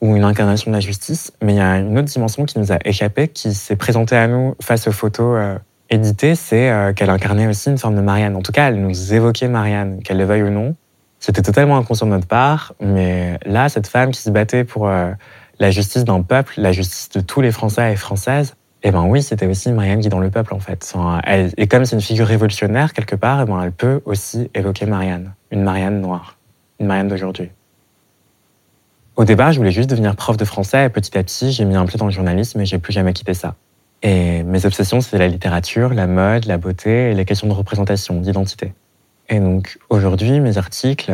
ou 0.00 0.16
une 0.16 0.24
incarnation 0.24 0.72
de 0.72 0.76
la 0.76 0.80
justice, 0.80 1.32
mais 1.40 1.52
il 1.54 1.56
y 1.58 1.60
a 1.60 1.78
une 1.78 1.96
autre 1.96 2.08
dimension 2.08 2.44
qui 2.44 2.58
nous 2.58 2.72
a 2.72 2.78
échappé, 2.84 3.28
qui 3.28 3.54
s'est 3.54 3.76
présentée 3.76 4.16
à 4.16 4.26
nous 4.26 4.56
face 4.60 4.88
aux 4.88 4.92
photos 4.92 5.36
euh, 5.38 5.58
éditées, 5.90 6.34
c'est 6.34 6.70
euh, 6.70 6.92
qu'elle 6.92 7.10
incarnait 7.10 7.46
aussi 7.46 7.70
une 7.70 7.78
forme 7.78 7.94
de 7.94 8.00
Marianne. 8.00 8.34
En 8.34 8.42
tout 8.42 8.50
cas, 8.50 8.68
elle 8.68 8.80
nous 8.80 9.14
évoquait 9.14 9.46
Marianne, 9.46 10.02
qu'elle 10.02 10.18
le 10.18 10.24
veuille 10.24 10.42
ou 10.42 10.50
non. 10.50 10.74
C'était 11.22 11.42
totalement 11.42 11.78
inconscient 11.78 12.08
de 12.08 12.10
notre 12.10 12.26
part, 12.26 12.74
mais 12.80 13.38
là, 13.46 13.68
cette 13.68 13.86
femme 13.86 14.10
qui 14.10 14.20
se 14.20 14.28
battait 14.28 14.64
pour 14.64 14.88
euh, 14.88 15.12
la 15.60 15.70
justice 15.70 16.02
d'un 16.02 16.20
peuple, 16.20 16.54
la 16.56 16.72
justice 16.72 17.10
de 17.10 17.20
tous 17.20 17.40
les 17.40 17.52
Français 17.52 17.92
et 17.92 17.94
Françaises, 17.94 18.56
eh 18.82 18.90
ben 18.90 19.04
oui, 19.04 19.22
c'était 19.22 19.46
aussi 19.46 19.70
Marianne 19.70 20.00
qui 20.00 20.08
dans 20.08 20.18
le 20.18 20.30
peuple 20.30 20.52
en 20.52 20.58
fait. 20.58 20.92
Et 21.56 21.68
comme 21.68 21.84
c'est 21.84 21.94
une 21.94 22.02
figure 22.02 22.26
révolutionnaire 22.26 22.92
quelque 22.92 23.14
part, 23.14 23.40
eh 23.40 23.44
ben 23.44 23.62
elle 23.62 23.70
peut 23.70 24.00
aussi 24.04 24.50
évoquer 24.52 24.84
Marianne, 24.84 25.32
une 25.52 25.62
Marianne 25.62 26.00
noire, 26.00 26.38
une 26.80 26.88
Marianne 26.88 27.06
d'aujourd'hui. 27.06 27.52
Au 29.14 29.24
départ, 29.24 29.52
je 29.52 29.58
voulais 29.58 29.70
juste 29.70 29.90
devenir 29.90 30.16
prof 30.16 30.36
de 30.36 30.44
français 30.44 30.86
et 30.86 30.88
petit 30.88 31.16
à 31.16 31.22
petit, 31.22 31.52
j'ai 31.52 31.64
mis 31.64 31.76
un 31.76 31.86
pied 31.86 32.00
dans 32.00 32.06
le 32.06 32.10
journalisme 32.10 32.60
et 32.60 32.66
j'ai 32.66 32.80
plus 32.80 32.92
jamais 32.92 33.12
quitté 33.12 33.34
ça. 33.34 33.54
Et 34.02 34.42
mes 34.42 34.66
obsessions, 34.66 35.00
c'est 35.00 35.18
la 35.18 35.28
littérature, 35.28 35.94
la 35.94 36.08
mode, 36.08 36.46
la 36.46 36.58
beauté 36.58 37.12
et 37.12 37.14
les 37.14 37.24
questions 37.24 37.46
de 37.46 37.52
représentation, 37.52 38.20
d'identité. 38.20 38.72
Et 39.32 39.40
donc 39.40 39.78
aujourd'hui, 39.88 40.40
mes 40.40 40.58
articles, 40.58 41.10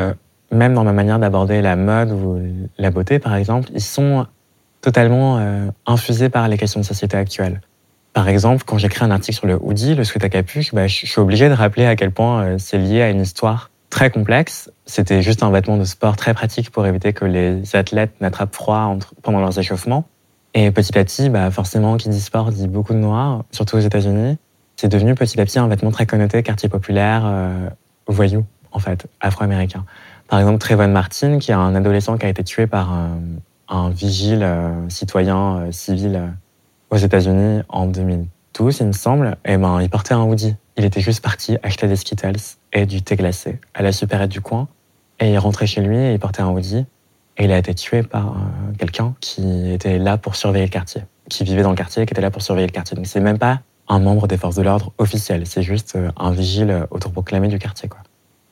même 0.51 0.75
dans 0.75 0.83
ma 0.83 0.93
manière 0.93 1.21
d'aborder 1.21 1.63
la 1.63 1.77
mode 1.77 2.11
ou 2.11 2.43
la 2.77 2.91
beauté 2.91 3.21
par 3.21 3.37
exemple, 3.37 3.69
ils 3.75 3.81
sont 3.81 4.27
totalement 4.81 5.39
euh, 5.39 5.69
infusé 5.87 6.29
par 6.29 6.49
les 6.49 6.59
questions 6.59 6.81
de 6.81 6.85
société 6.85 7.17
actuelles. 7.17 7.61
Par 8.15 8.29
exemple, 8.29 8.65
quand 8.67 8.77
j'écris 8.77 9.05
un 9.05 9.13
article 9.13 9.37
sur 9.37 9.47
le 9.47 9.57
hoodie, 9.63 9.95
le 9.95 10.03
sweat 10.03 10.25
à 10.25 10.29
capuche, 10.29 10.75
bah, 10.75 10.89
je 10.89 11.07
suis 11.07 11.21
obligé 11.21 11.49
de 11.49 11.55
rappeler 11.55 11.87
à 11.87 11.95
quel 11.95 12.11
point 12.11 12.43
euh, 12.43 12.59
c'est 12.59 12.79
lié 12.79 13.03
à 13.03 13.11
une 13.11 13.21
histoire 13.21 13.71
très 13.89 14.11
complexe. 14.11 14.69
C'était 14.85 15.23
juste 15.23 15.45
un 15.45 15.53
vêtement 15.53 15.77
de 15.77 15.85
sport 15.85 16.17
très 16.17 16.35
pratique 16.35 16.71
pour 16.71 16.85
éviter 16.87 17.13
que 17.13 17.25
les 17.25 17.77
athlètes 17.77 18.21
n'attrapent 18.21 18.55
froid 18.55 18.97
pendant 19.23 19.39
leurs 19.39 19.57
échauffements. 19.61 20.05
Et 20.55 20.73
petit 20.73 20.99
à 20.99 21.05
petit, 21.05 21.31
bah, 21.31 21.53
forcément, 21.53 21.97
qui 21.97 22.09
dit 22.09 22.21
sport 22.21 22.51
dit 22.51 22.67
beaucoup 22.67 22.95
de 22.95 22.99
noir, 22.99 23.45
surtout 23.53 23.77
aux 23.77 23.81
États-Unis. 23.81 24.39
C'est 24.75 24.89
devenu 24.89 25.15
petit 25.15 25.41
à 25.41 25.45
petit 25.45 25.61
un 25.61 25.69
vêtement 25.69 25.93
très 25.93 26.07
connoté, 26.07 26.43
quartier 26.43 26.69
populaire, 26.69 27.23
euh, 27.25 27.69
voyou, 28.13 28.45
en 28.73 28.79
fait, 28.79 29.07
afro-américain. 29.21 29.85
Par 30.29 30.39
exemple, 30.41 30.59
Trayvon 30.59 30.89
Martin, 30.89 31.39
qui 31.39 31.51
est 31.51 31.55
un 31.55 31.75
adolescent 31.75 32.19
qui 32.19 32.27
a 32.27 32.29
été 32.29 32.45
tué 32.45 32.67
par 32.67 32.93
un, 32.93 33.19
un 33.69 33.91
vigile 33.91 34.43
euh, 34.43 34.89
citoyen 34.89 35.59
euh, 35.59 35.73
civil 35.73 36.17
euh, 36.17 36.29
aux 36.91 36.97
États-Unis 36.97 37.63
en 37.69 37.87
2012, 37.87 38.79
il 38.81 38.87
me 38.87 38.93
semble. 38.93 39.37
Et 39.45 39.57
ben, 39.57 39.81
il 39.81 39.91
portait 39.91 40.15
un 40.15 40.23
hoodie. 40.23 40.57
Il 40.77 40.85
était 40.85 41.01
juste 41.01 41.23
parti 41.23 41.57
acheter 41.63 41.87
des 41.89 41.97
Skittles 41.97 42.57
et 42.73 42.87
du 42.87 43.03
thé 43.03 43.17
glacé 43.17 43.61
à 43.75 43.83
la 43.83 43.93
supérette 43.93 44.31
du 44.31 44.41
coin. 44.41 44.69
Et 45.21 45.33
il 45.33 45.39
rentrait 45.39 45.67
chez 45.67 45.81
lui 45.81 45.97
et 45.97 46.13
il 46.13 46.19
portait 46.19 46.43
un 46.43 46.49
hoodie. 46.49 46.87
Et 47.37 47.45
il 47.45 47.53
a 47.53 47.59
été 47.59 47.75
tué 47.75 48.03
par 48.03 48.35
quelqu'un 48.79 49.15
qui 49.21 49.71
était 49.71 49.99
là 49.99 50.19
pour 50.19 50.35
surveiller 50.35 50.65
le 50.65 50.71
quartier, 50.71 51.03
qui 51.29 51.45
vivait 51.45 51.63
dans 51.63 51.71
le 51.71 51.77
quartier 51.77 52.05
qui 52.05 52.13
était 52.13 52.23
là 52.23 52.31
pour 52.31 52.43
surveiller 52.43 52.67
le 52.67 52.73
quartier. 52.73 52.97
Donc 52.97 53.07
c'est 53.07 53.21
même 53.21 53.39
pas 53.39 53.61
un 53.89 53.99
membre 53.99 54.29
des 54.29 54.37
forces 54.37 54.57
de 54.57 54.63
l'ordre 54.63 54.93
officiel, 54.99 55.47
c'est 55.47 55.63
juste 55.63 55.99
un 56.17 56.31
vigile 56.31 56.87
autoproclamé 56.91 57.49
du 57.49 57.59
quartier. 57.59 57.89
Quoi. 57.89 58.01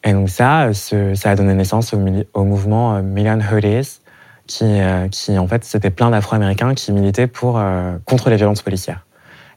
Et 0.05 0.13
donc 0.13 0.29
ça, 0.29 0.73
ça 0.73 1.31
a 1.31 1.35
donné 1.35 1.55
naissance 1.55 1.95
au, 1.95 2.45
mouvement 2.45 3.03
Million 3.03 3.39
Hoodies, 3.41 4.01
qui, 4.47 4.65
euh, 4.65 5.09
qui 5.09 5.39
en 5.39 5.47
fait, 5.47 5.65
c'était 5.65 5.91
plein 5.91 6.11
d'Afro-Américains 6.11 6.75
qui 6.75 6.93
militaient 6.93 7.27
pour, 7.27 7.59
euh, 7.59 7.97
contre 8.05 8.31
les 8.31 8.37
violences 8.37 8.63
policières. 8.63 9.07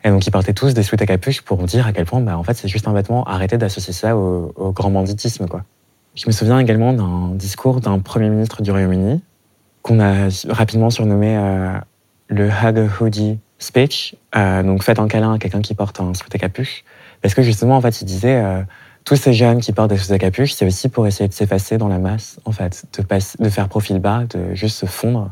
Et 0.04 0.10
donc, 0.10 0.26
ils 0.26 0.32
portaient 0.32 0.54
tous 0.54 0.74
des 0.74 0.84
sweats 0.84 1.02
à 1.02 1.06
capuche 1.06 1.42
pour 1.42 1.58
dire 1.64 1.86
à 1.86 1.92
quel 1.92 2.06
point, 2.06 2.22
bah, 2.22 2.38
en 2.38 2.44
fait, 2.44 2.54
c'est 2.54 2.70
juste 2.70 2.88
un 2.88 2.94
vêtement. 2.94 3.24
Arrêtez 3.26 3.58
d'associer 3.58 3.94
ça 3.94 4.16
au, 4.16 4.72
grand 4.72 4.90
banditisme, 4.90 5.48
quoi. 5.48 5.64
Je 6.16 6.26
me 6.28 6.32
souviens 6.32 6.60
également 6.60 6.94
d'un 6.94 7.36
discours 7.36 7.82
d'un 7.82 8.00
premier 8.00 8.30
ministre 8.30 8.62
du 8.62 8.72
Royaume-Uni 8.72 9.22
qu'on 9.84 10.00
a 10.00 10.30
rapidement 10.50 10.90
surnommé 10.90 11.38
euh, 11.38 11.78
le 12.28 12.50
Hug 12.50 12.90
Hoodie 13.00 13.40
Speech. 13.60 14.16
Euh, 14.36 14.64
donc, 14.64 14.84
faites 14.84 15.00
un 15.00 15.08
câlin 15.08 15.34
à 15.34 15.38
quelqu'un 15.38 15.62
qui 15.62 15.76
porte 15.76 16.00
un 16.00 16.14
sweat 16.14 16.34
à 16.34 16.38
capuche. 16.40 16.84
Parce 17.22 17.34
que 17.34 17.42
justement, 17.42 17.78
en 17.78 17.82
fait, 17.82 18.02
il 18.02 18.06
disait 18.06 18.42
tous 19.10 19.16
ces 19.16 19.34
jeunes 19.34 19.60
qui 19.60 19.72
portent 19.72 19.90
des 19.90 19.98
sous 19.98 20.14
à 20.14 20.18
capuche, 20.18 20.54
c'est 20.54 20.66
aussi 20.66 20.90
pour 20.90 21.08
essayer 21.08 21.28
de 21.28 21.34
s'effacer 21.34 21.78
dans 21.78 21.88
la 21.88 22.00
masse, 22.00 22.40
en 22.46 22.52
fait, 22.52 22.86
de, 22.98 23.44
de 23.44 23.50
faire 23.50 23.68
profil 23.68 24.00
bas, 24.00 24.26
de 24.30 24.54
juste 24.54 24.78
se 24.78 24.86
fondre, 24.86 25.32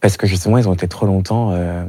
parce 0.00 0.16
que 0.16 0.26
justement, 0.26 0.58
ils 0.58 0.68
ont 0.68 0.74
été 0.74 0.88
trop 0.88 1.06
longtemps 1.06 1.50
euh, 1.52 1.84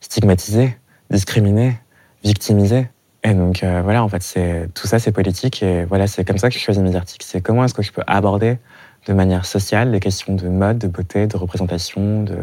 stigmatisés, 0.00 0.76
discriminés, 1.10 1.76
victimisés. 2.24 2.88
Et 3.22 3.32
donc 3.32 3.62
euh, 3.62 3.82
voilà, 3.82 4.02
en 4.02 4.08
fait, 4.08 4.22
c'est 4.22 4.68
tout 4.74 4.86
ça, 4.86 4.98
c'est 4.98 5.12
politique, 5.12 5.62
et 5.62 5.84
voilà, 5.84 6.06
c'est 6.06 6.24
comme 6.24 6.38
ça 6.38 6.48
que 6.48 6.54
je 6.54 6.60
choisis 6.60 6.82
mes 6.82 6.96
articles. 6.96 7.24
C'est 7.24 7.40
comment 7.40 7.64
est-ce 7.64 7.74
que 7.74 7.82
je 7.82 7.92
peux 7.92 8.02
aborder 8.06 8.58
de 9.06 9.12
manière 9.12 9.44
sociale 9.44 9.92
les 9.92 10.00
questions 10.00 10.34
de 10.34 10.48
mode, 10.48 10.78
de 10.78 10.88
beauté, 10.88 11.26
de 11.26 11.36
représentation, 11.36 12.22
de 12.22 12.36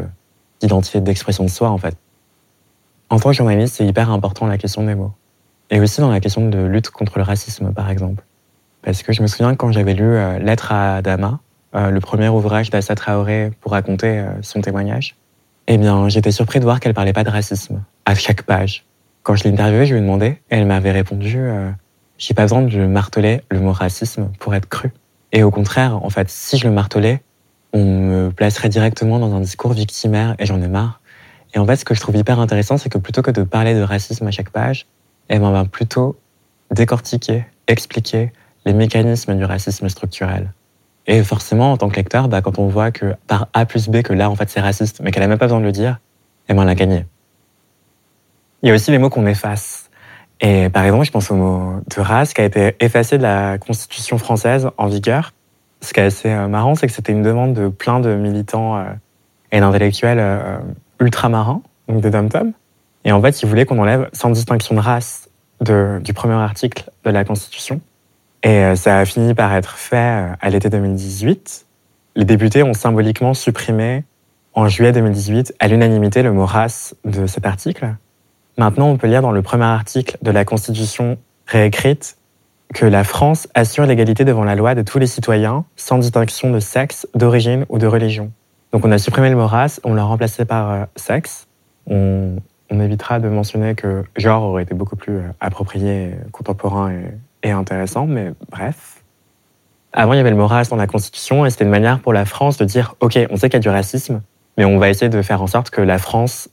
d'identité, 0.60 1.00
d'expression 1.00 1.42
de 1.42 1.50
soi, 1.50 1.70
en 1.70 1.78
fait. 1.78 1.96
En 3.12 3.18
tant 3.18 3.28
que 3.28 3.36
journaliste, 3.36 3.74
c'est 3.74 3.84
hyper 3.84 4.10
important 4.10 4.46
la 4.46 4.56
question 4.56 4.84
des 4.84 4.94
mots. 4.94 5.12
Et 5.68 5.80
aussi 5.80 6.00
dans 6.00 6.10
la 6.10 6.18
question 6.18 6.48
de 6.48 6.64
lutte 6.64 6.88
contre 6.88 7.18
le 7.18 7.24
racisme, 7.24 7.70
par 7.74 7.90
exemple. 7.90 8.24
Parce 8.80 9.02
que 9.02 9.12
je 9.12 9.20
me 9.20 9.26
souviens 9.26 9.54
quand 9.54 9.70
j'avais 9.70 9.92
lu 9.92 10.02
euh, 10.02 10.38
Lettre 10.38 10.72
à 10.72 11.02
Dama, 11.02 11.40
euh, 11.74 11.90
le 11.90 12.00
premier 12.00 12.30
ouvrage 12.30 12.70
d'Assa 12.70 12.94
Traoré 12.94 13.52
pour 13.60 13.72
raconter 13.72 14.18
euh, 14.18 14.30
son 14.40 14.62
témoignage, 14.62 15.14
eh 15.66 15.76
bien, 15.76 16.08
j'étais 16.08 16.30
surpris 16.30 16.58
de 16.58 16.64
voir 16.64 16.80
qu'elle 16.80 16.94
parlait 16.94 17.12
pas 17.12 17.22
de 17.22 17.28
racisme 17.28 17.82
à 18.06 18.14
chaque 18.14 18.44
page. 18.44 18.86
Quand 19.24 19.34
je 19.34 19.44
l'ai 19.44 19.50
interviewée, 19.50 19.84
je 19.84 19.92
lui 19.92 19.98
ai 19.98 20.02
demandé, 20.02 20.26
et 20.50 20.56
elle 20.56 20.64
m'avait 20.64 20.90
répondu, 20.90 21.38
j'ai 22.16 22.32
pas 22.32 22.42
besoin 22.42 22.62
de 22.62 22.86
marteler 22.86 23.42
le 23.50 23.60
mot 23.60 23.72
racisme 23.72 24.30
pour 24.38 24.54
être 24.54 24.70
cru. 24.70 24.90
Et 25.32 25.42
au 25.42 25.50
contraire, 25.50 26.02
en 26.02 26.08
fait, 26.08 26.30
si 26.30 26.56
je 26.56 26.66
le 26.66 26.72
martelais, 26.72 27.22
on 27.74 27.84
me 27.84 28.30
placerait 28.30 28.70
directement 28.70 29.18
dans 29.18 29.34
un 29.34 29.40
discours 29.40 29.74
victimaire 29.74 30.34
et 30.38 30.46
j'en 30.46 30.60
ai 30.62 30.66
marre. 30.66 31.01
Et 31.54 31.58
en 31.58 31.66
fait, 31.66 31.76
ce 31.76 31.84
que 31.84 31.94
je 31.94 32.00
trouve 32.00 32.16
hyper 32.16 32.40
intéressant, 32.40 32.78
c'est 32.78 32.88
que 32.88 32.98
plutôt 32.98 33.22
que 33.22 33.30
de 33.30 33.42
parler 33.42 33.74
de 33.74 33.82
racisme 33.82 34.26
à 34.26 34.30
chaque 34.30 34.50
page, 34.50 34.86
elle 35.28 35.40
ben, 35.40 35.50
va 35.50 35.64
plutôt 35.64 36.16
décortiquer, 36.70 37.44
expliquer 37.68 38.32
les 38.64 38.72
mécanismes 38.72 39.36
du 39.36 39.44
racisme 39.44 39.88
structurel. 39.88 40.52
Et 41.06 41.22
forcément, 41.22 41.72
en 41.72 41.76
tant 41.76 41.88
que 41.88 41.96
lecteur, 41.96 42.28
bah, 42.28 42.42
quand 42.42 42.58
on 42.58 42.68
voit 42.68 42.90
que 42.90 43.14
par 43.26 43.48
A 43.52 43.66
plus 43.66 43.88
B, 43.88 44.02
que 44.02 44.12
là, 44.12 44.30
en 44.30 44.36
fait, 44.36 44.48
c'est 44.48 44.60
raciste, 44.60 45.00
mais 45.02 45.10
qu'elle 45.10 45.22
n'a 45.22 45.28
même 45.28 45.38
pas 45.38 45.46
besoin 45.46 45.60
de 45.60 45.64
le 45.64 45.72
dire, 45.72 45.98
eh 46.48 46.54
ben, 46.54 46.72
gagné. 46.74 47.06
Il 48.62 48.68
y 48.68 48.72
a 48.72 48.74
aussi 48.74 48.90
les 48.90 48.98
mots 48.98 49.10
qu'on 49.10 49.26
efface. 49.26 49.90
Et 50.40 50.68
par 50.70 50.84
exemple, 50.84 51.04
je 51.04 51.10
pense 51.10 51.30
au 51.30 51.34
mot 51.34 51.80
de 51.94 52.00
race 52.00 52.32
qui 52.34 52.40
a 52.40 52.44
été 52.44 52.76
effacé 52.80 53.18
de 53.18 53.22
la 53.22 53.58
Constitution 53.58 54.18
française 54.18 54.68
en 54.76 54.86
vigueur. 54.86 55.32
Ce 55.80 55.92
qui 55.92 56.00
est 56.00 56.04
assez 56.04 56.30
euh, 56.30 56.48
marrant, 56.48 56.74
c'est 56.74 56.86
que 56.86 56.92
c'était 56.92 57.12
une 57.12 57.22
demande 57.22 57.54
de 57.54 57.68
plein 57.68 58.00
de 58.00 58.14
militants 58.14 58.76
euh, 58.76 58.84
et 59.50 59.60
d'intellectuels 59.60 60.18
euh, 60.20 60.58
ultramarins, 61.02 61.62
donc 61.88 62.00
de 62.00 62.08
dom-tom, 62.08 62.52
et 63.04 63.12
en 63.12 63.20
fait, 63.20 63.42
ils 63.42 63.48
voulaient 63.48 63.66
qu'on 63.66 63.78
enlève 63.78 64.08
sans 64.12 64.30
distinction 64.30 64.74
de 64.74 64.80
race 64.80 65.28
du 65.60 66.12
premier 66.12 66.34
article 66.34 66.90
de 67.04 67.10
la 67.10 67.24
Constitution. 67.24 67.80
Et 68.42 68.48
euh, 68.48 68.74
ça 68.74 68.98
a 68.98 69.04
fini 69.04 69.34
par 69.34 69.54
être 69.54 69.76
fait 69.76 69.96
euh, 69.96 70.32
à 70.40 70.50
l'été 70.50 70.68
2018. 70.68 71.66
Les 72.16 72.24
députés 72.24 72.64
ont 72.64 72.74
symboliquement 72.74 73.34
supprimé 73.34 74.04
en 74.54 74.68
juillet 74.68 74.90
2018 74.90 75.54
à 75.60 75.68
l'unanimité 75.68 76.22
le 76.22 76.32
mot 76.32 76.44
race 76.44 76.96
de 77.04 77.26
cet 77.26 77.46
article. 77.46 77.94
Maintenant, 78.58 78.88
on 78.88 78.96
peut 78.96 79.06
lire 79.06 79.22
dans 79.22 79.30
le 79.30 79.42
premier 79.42 79.64
article 79.64 80.18
de 80.22 80.32
la 80.32 80.44
Constitution 80.44 81.16
réécrite 81.46 82.16
que 82.74 82.84
la 82.84 83.04
France 83.04 83.48
assure 83.54 83.86
l'égalité 83.86 84.24
devant 84.24 84.44
la 84.44 84.56
loi 84.56 84.74
de 84.74 84.82
tous 84.82 84.98
les 84.98 85.06
citoyens, 85.06 85.64
sans 85.76 85.98
distinction 85.98 86.50
de 86.50 86.58
sexe, 86.58 87.06
d'origine 87.14 87.66
ou 87.68 87.78
de 87.78 87.86
religion. 87.86 88.32
Donc 88.72 88.86
on 88.86 88.90
a 88.90 88.98
supprimé 88.98 89.28
le 89.28 89.36
mot 89.36 89.48
on 89.84 89.94
l'a 89.94 90.02
remplacé 90.02 90.44
par 90.44 90.70
euh, 90.70 90.84
sexe. 90.96 91.46
On, 91.86 92.36
évitera 92.70 93.20
de 93.20 93.28
mentionner 93.28 93.74
que 93.74 94.02
genre 94.16 94.44
aurait 94.44 94.62
été 94.62 94.74
beaucoup 94.74 94.96
plus 94.96 95.20
approprié, 95.40 96.14
contemporain 96.32 96.90
et, 97.42 97.50
intéressant, 97.50 98.06
mais 98.06 98.32
bref. 98.50 99.02
Avant, 99.92 100.14
il 100.14 100.16
y 100.16 100.20
avait 100.20 100.30
le 100.30 100.36
mot 100.36 100.48
dans 100.48 100.76
la 100.76 100.86
Constitution 100.86 101.44
et 101.44 101.50
c'était 101.50 101.64
une 101.64 101.70
manière 101.70 102.00
pour 102.00 102.14
la 102.14 102.24
France 102.24 102.56
de 102.56 102.64
dire, 102.64 102.94
OK, 103.00 103.18
on 103.30 103.36
sait 103.36 103.50
qu'il 103.50 103.56
y 103.56 103.56
a 103.56 103.60
du 103.60 103.68
racisme, 103.68 104.22
mais 104.56 104.64
on 104.64 104.78
va 104.78 104.88
essayer 104.88 105.10
de 105.10 105.20
faire 105.20 105.42
en 105.42 105.46
sorte 105.46 105.68
que 105.68 105.82
la 105.82 105.98
France 105.98 106.48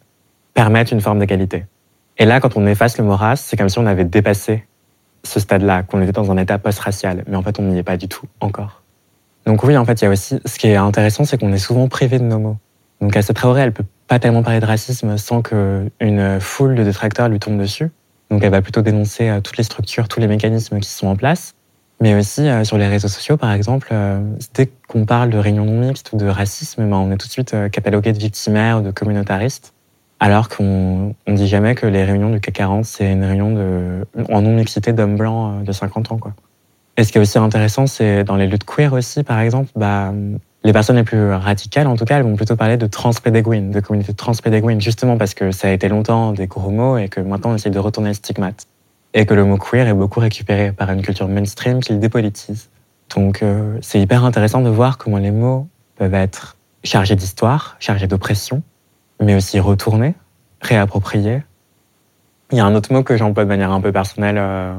permette 0.54 0.92
une 0.92 1.00
forme 1.00 1.20
d'égalité. 1.20 1.66
Et 2.18 2.26
là, 2.26 2.42
quand 2.42 2.58
on 2.58 2.68
efface 2.68 2.98
le 2.98 3.06
mot 3.06 3.16
c'est 3.38 3.56
comme 3.56 3.70
si 3.70 3.80
on 3.80 3.86
avait 3.86 4.04
dépassé 4.04 4.66
ce 5.24 5.40
stade-là, 5.40 5.84
qu'on 5.84 6.02
était 6.02 6.12
dans 6.12 6.32
un 6.32 6.38
état 6.38 6.58
post-racial, 6.58 7.24
mais 7.28 7.38
en 7.38 7.44
fait, 7.44 7.60
on 7.60 7.64
n'y 7.64 7.78
est 7.78 7.84
pas 7.84 7.96
du 7.96 8.10
tout 8.10 8.26
encore. 8.42 8.82
Donc 9.46 9.64
oui, 9.64 9.78
en 9.78 9.86
fait, 9.86 10.02
il 10.02 10.06
y 10.06 10.08
a 10.08 10.12
aussi, 10.12 10.40
ce 10.46 10.60
qui 10.60 10.68
est 10.68 10.76
intéressant, 10.76 11.26
c'est 11.26 11.40
qu'on 11.40 11.54
est 11.54 11.58
souvent 11.58 11.88
privé 11.88 12.20
de 12.20 12.24
nos 12.24 12.40
mots. 12.40 12.58
Donc 13.02 13.16
à 13.16 13.22
cette 13.22 13.38
Traoré, 13.38 13.62
elle 13.62 13.72
peut 13.72 13.86
pas 14.08 14.20
tellement 14.20 14.44
parler 14.44 14.60
de 14.60 14.66
racisme 14.66 15.18
sans 15.18 15.42
qu'une 15.42 16.40
foule 16.40 16.76
de 16.76 16.84
détracteurs 16.84 17.30
lui 17.30 17.40
tombe 17.40 17.58
dessus. 17.58 17.90
Donc 18.30 18.44
elle 18.44 18.52
va 18.52 18.62
plutôt 18.62 18.82
dénoncer 18.82 19.30
euh, 19.30 19.42
toutes 19.42 19.58
les 19.58 19.64
structures, 19.64 20.08
tous 20.08 20.20
les 20.20 20.28
mécanismes 20.28 20.80
qui 20.80 20.90
sont 20.90 21.08
en 21.08 21.16
place. 21.16 21.54
Mais 22.02 22.16
aussi 22.16 22.48
euh, 22.48 22.64
sur 22.64 22.78
les 22.78 22.88
réseaux 22.88 23.08
sociaux, 23.08 23.38
par 23.38 23.52
exemple, 23.52 23.90
euh, 23.92 24.22
dès 24.54 24.70
qu'on 24.88 25.06
parle 25.06 25.30
de 25.30 25.38
réunions 25.38 25.66
non 25.66 25.80
mixtes 25.80 26.12
ou 26.14 26.18
de 26.18 26.28
racisme, 26.28 26.88
ben, 26.88 26.98
on 26.98 27.12
est 27.12 27.18
tout 27.18 27.28
de 27.28 27.32
suite 27.32 27.56
catalogué 27.72 28.14
de 28.14 28.20
victimaires 28.20 28.80
ou 28.80 28.82
de 28.82 28.92
communautaristes. 28.92 29.74
Alors 30.20 30.50
qu'on 30.50 31.16
ne 31.28 31.36
dit 31.36 31.48
jamais 31.48 31.76
que 31.76 31.88
les 31.88 32.04
réunions 32.04 32.30
du 32.30 32.42
CAC 32.42 32.56
40, 32.56 32.86
c'est 32.86 33.10
une 33.10 33.24
réunion 33.24 34.04
en 34.30 34.42
non-mixité 34.42 34.92
d'hommes 34.92 35.16
blancs 35.16 35.64
de 35.64 35.72
50 35.72 36.12
ans. 36.12 36.18
Quoi. 36.18 36.34
Et 37.00 37.06
ce 37.06 37.14
qui 37.14 37.18
est 37.18 37.22
aussi 37.22 37.38
intéressant, 37.38 37.88
c'est 37.88 38.26
dans 38.26 38.36
les 38.36 38.46
luttes 38.46 38.66
queer 38.66 38.92
aussi, 38.92 39.24
par 39.24 39.40
exemple, 39.40 39.70
bah, 39.78 40.12
les 40.66 40.74
personnes 40.74 40.98
les 40.98 41.06
plus 41.06 41.32
radicales, 41.32 41.88
en 41.88 41.96
tout 41.96 42.04
cas, 42.04 42.18
elles 42.18 42.26
vont 42.26 42.36
plutôt 42.36 42.58
parler 42.58 42.76
de 42.76 42.88
transpédéguines, 42.88 43.72
de 43.72 43.80
communautés 43.80 44.14
transpédéguines, 44.14 44.82
justement 44.82 45.18
parce 45.18 45.34
que 45.34 45.52
ça 45.52 45.70
a 45.70 45.72
été 45.72 45.88
longtemps 45.88 46.34
des 46.34 46.46
gros 46.48 46.72
mots 46.72 46.98
et 46.98 47.08
que 47.08 47.22
maintenant 47.22 47.52
on 47.52 47.56
essaie 47.56 47.70
de 47.70 47.80
retourner 47.80 48.10
le 48.10 48.16
stigmate. 48.16 48.68
Et 49.14 49.26
que 49.26 49.34
le 49.34 49.46
mot 49.46 49.56
queer 49.56 49.88
est 49.88 49.94
beaucoup 49.94 50.20
récupéré 50.20 50.74
par 50.74 50.92
une 50.92 51.02
culture 51.02 51.30
mainstream 51.30 51.80
qui 51.80 51.94
le 51.94 52.00
dépolitise. 52.00 52.70
Donc 53.16 53.44
euh, 53.44 53.78
c'est 53.82 54.02
hyper 54.02 54.26
intéressant 54.26 54.60
de 54.60 54.70
voir 54.70 54.98
comment 54.98 55.20
les 55.20 55.32
mots 55.32 55.70
peuvent 55.96 56.14
être 56.14 56.58
chargés 56.84 57.16
d'histoire, 57.16 57.78
chargés 57.80 58.08
d'oppression, 58.08 58.62
mais 59.22 59.36
aussi 59.36 59.62
retournés, 59.62 60.16
réappropriés. 60.60 61.44
Il 62.52 62.58
y 62.58 62.60
a 62.60 62.66
un 62.66 62.76
autre 62.76 62.92
mot 62.92 63.04
que 63.04 63.16
j'emploie 63.16 63.46
de 63.46 63.50
manière 63.50 63.72
un 63.72 63.80
peu 63.80 63.94
personnelle, 63.94 64.38
euh, 64.38 64.74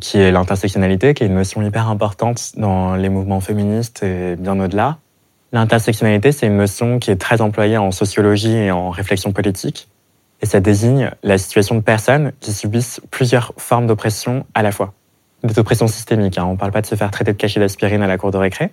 qui 0.00 0.18
est 0.18 0.32
l'intersectionnalité, 0.32 1.14
qui 1.14 1.24
est 1.24 1.26
une 1.26 1.34
notion 1.34 1.62
hyper 1.62 1.88
importante 1.88 2.52
dans 2.56 2.96
les 2.96 3.08
mouvements 3.08 3.40
féministes 3.40 4.02
et 4.02 4.36
bien 4.36 4.58
au-delà. 4.58 4.98
L'intersectionnalité, 5.52 6.32
c'est 6.32 6.46
une 6.46 6.56
notion 6.56 6.98
qui 6.98 7.10
est 7.10 7.16
très 7.16 7.40
employée 7.40 7.78
en 7.78 7.92
sociologie 7.92 8.54
et 8.54 8.70
en 8.72 8.90
réflexion 8.90 9.32
politique. 9.32 9.88
Et 10.42 10.46
ça 10.46 10.60
désigne 10.60 11.10
la 11.22 11.38
situation 11.38 11.76
de 11.76 11.80
personnes 11.80 12.32
qui 12.40 12.52
subissent 12.52 13.00
plusieurs 13.10 13.54
formes 13.56 13.86
d'oppression 13.86 14.44
à 14.54 14.62
la 14.62 14.72
fois. 14.72 14.92
Des 15.44 15.58
oppressions 15.58 15.86
systémiques. 15.86 16.38
Hein. 16.38 16.44
On 16.46 16.52
ne 16.52 16.56
parle 16.56 16.72
pas 16.72 16.80
de 16.80 16.86
se 16.86 16.96
faire 16.96 17.10
traiter 17.10 17.32
de 17.32 17.38
cachet 17.38 17.60
d'aspirine 17.60 18.02
à 18.02 18.06
la 18.06 18.18
cour 18.18 18.30
de 18.30 18.36
récré. 18.36 18.72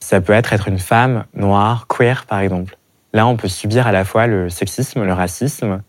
Ça 0.00 0.20
peut 0.20 0.32
être 0.32 0.52
être 0.52 0.68
une 0.68 0.78
femme 0.78 1.26
noire, 1.34 1.86
queer, 1.86 2.24
par 2.26 2.40
exemple. 2.40 2.78
Là, 3.12 3.26
on 3.26 3.36
peut 3.36 3.48
subir 3.48 3.86
à 3.86 3.92
la 3.92 4.04
fois 4.04 4.26
le 4.26 4.48
sexisme, 4.48 5.04
le 5.04 5.12
racisme 5.12 5.82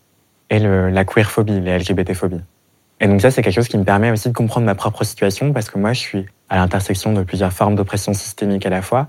et 0.50 0.58
la 0.58 1.04
queerphobie, 1.04 1.60
les 1.60 1.78
LGBT-phobies. 1.78 2.42
Et 3.00 3.08
donc 3.08 3.20
ça, 3.20 3.30
c'est 3.30 3.42
quelque 3.42 3.54
chose 3.54 3.68
qui 3.68 3.78
me 3.78 3.84
permet 3.84 4.10
aussi 4.10 4.28
de 4.28 4.34
comprendre 4.34 4.66
ma 4.66 4.74
propre 4.74 5.04
situation 5.04 5.52
parce 5.52 5.68
que 5.68 5.78
moi, 5.78 5.92
je 5.92 6.00
suis 6.00 6.26
à 6.48 6.56
l'intersection 6.56 7.12
de 7.12 7.22
plusieurs 7.22 7.52
formes 7.52 7.74
d'oppression 7.74 8.14
systémique 8.14 8.64
à 8.66 8.70
la 8.70 8.82
fois. 8.82 9.08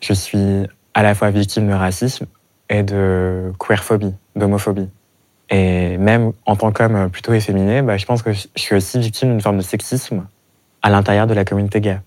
Je 0.00 0.12
suis 0.12 0.66
à 0.94 1.02
la 1.02 1.14
fois 1.14 1.30
victime 1.30 1.68
de 1.68 1.74
racisme 1.74 2.26
et 2.68 2.82
de 2.82 3.52
queerphobie, 3.58 4.14
d'homophobie. 4.34 4.88
Et 5.50 5.96
même 5.98 6.32
en 6.44 6.56
tant 6.56 6.72
qu'homme 6.72 7.10
plutôt 7.10 7.32
efféminé, 7.32 7.82
bah, 7.82 7.96
je 7.96 8.06
pense 8.06 8.22
que 8.22 8.32
je 8.32 8.46
suis 8.56 8.74
aussi 8.74 8.98
victime 8.98 9.30
d'une 9.30 9.40
forme 9.40 9.58
de 9.58 9.62
sexisme 9.62 10.26
à 10.82 10.90
l'intérieur 10.90 11.26
de 11.26 11.34
la 11.34 11.44
communauté 11.44 11.80
gay. 11.80 12.00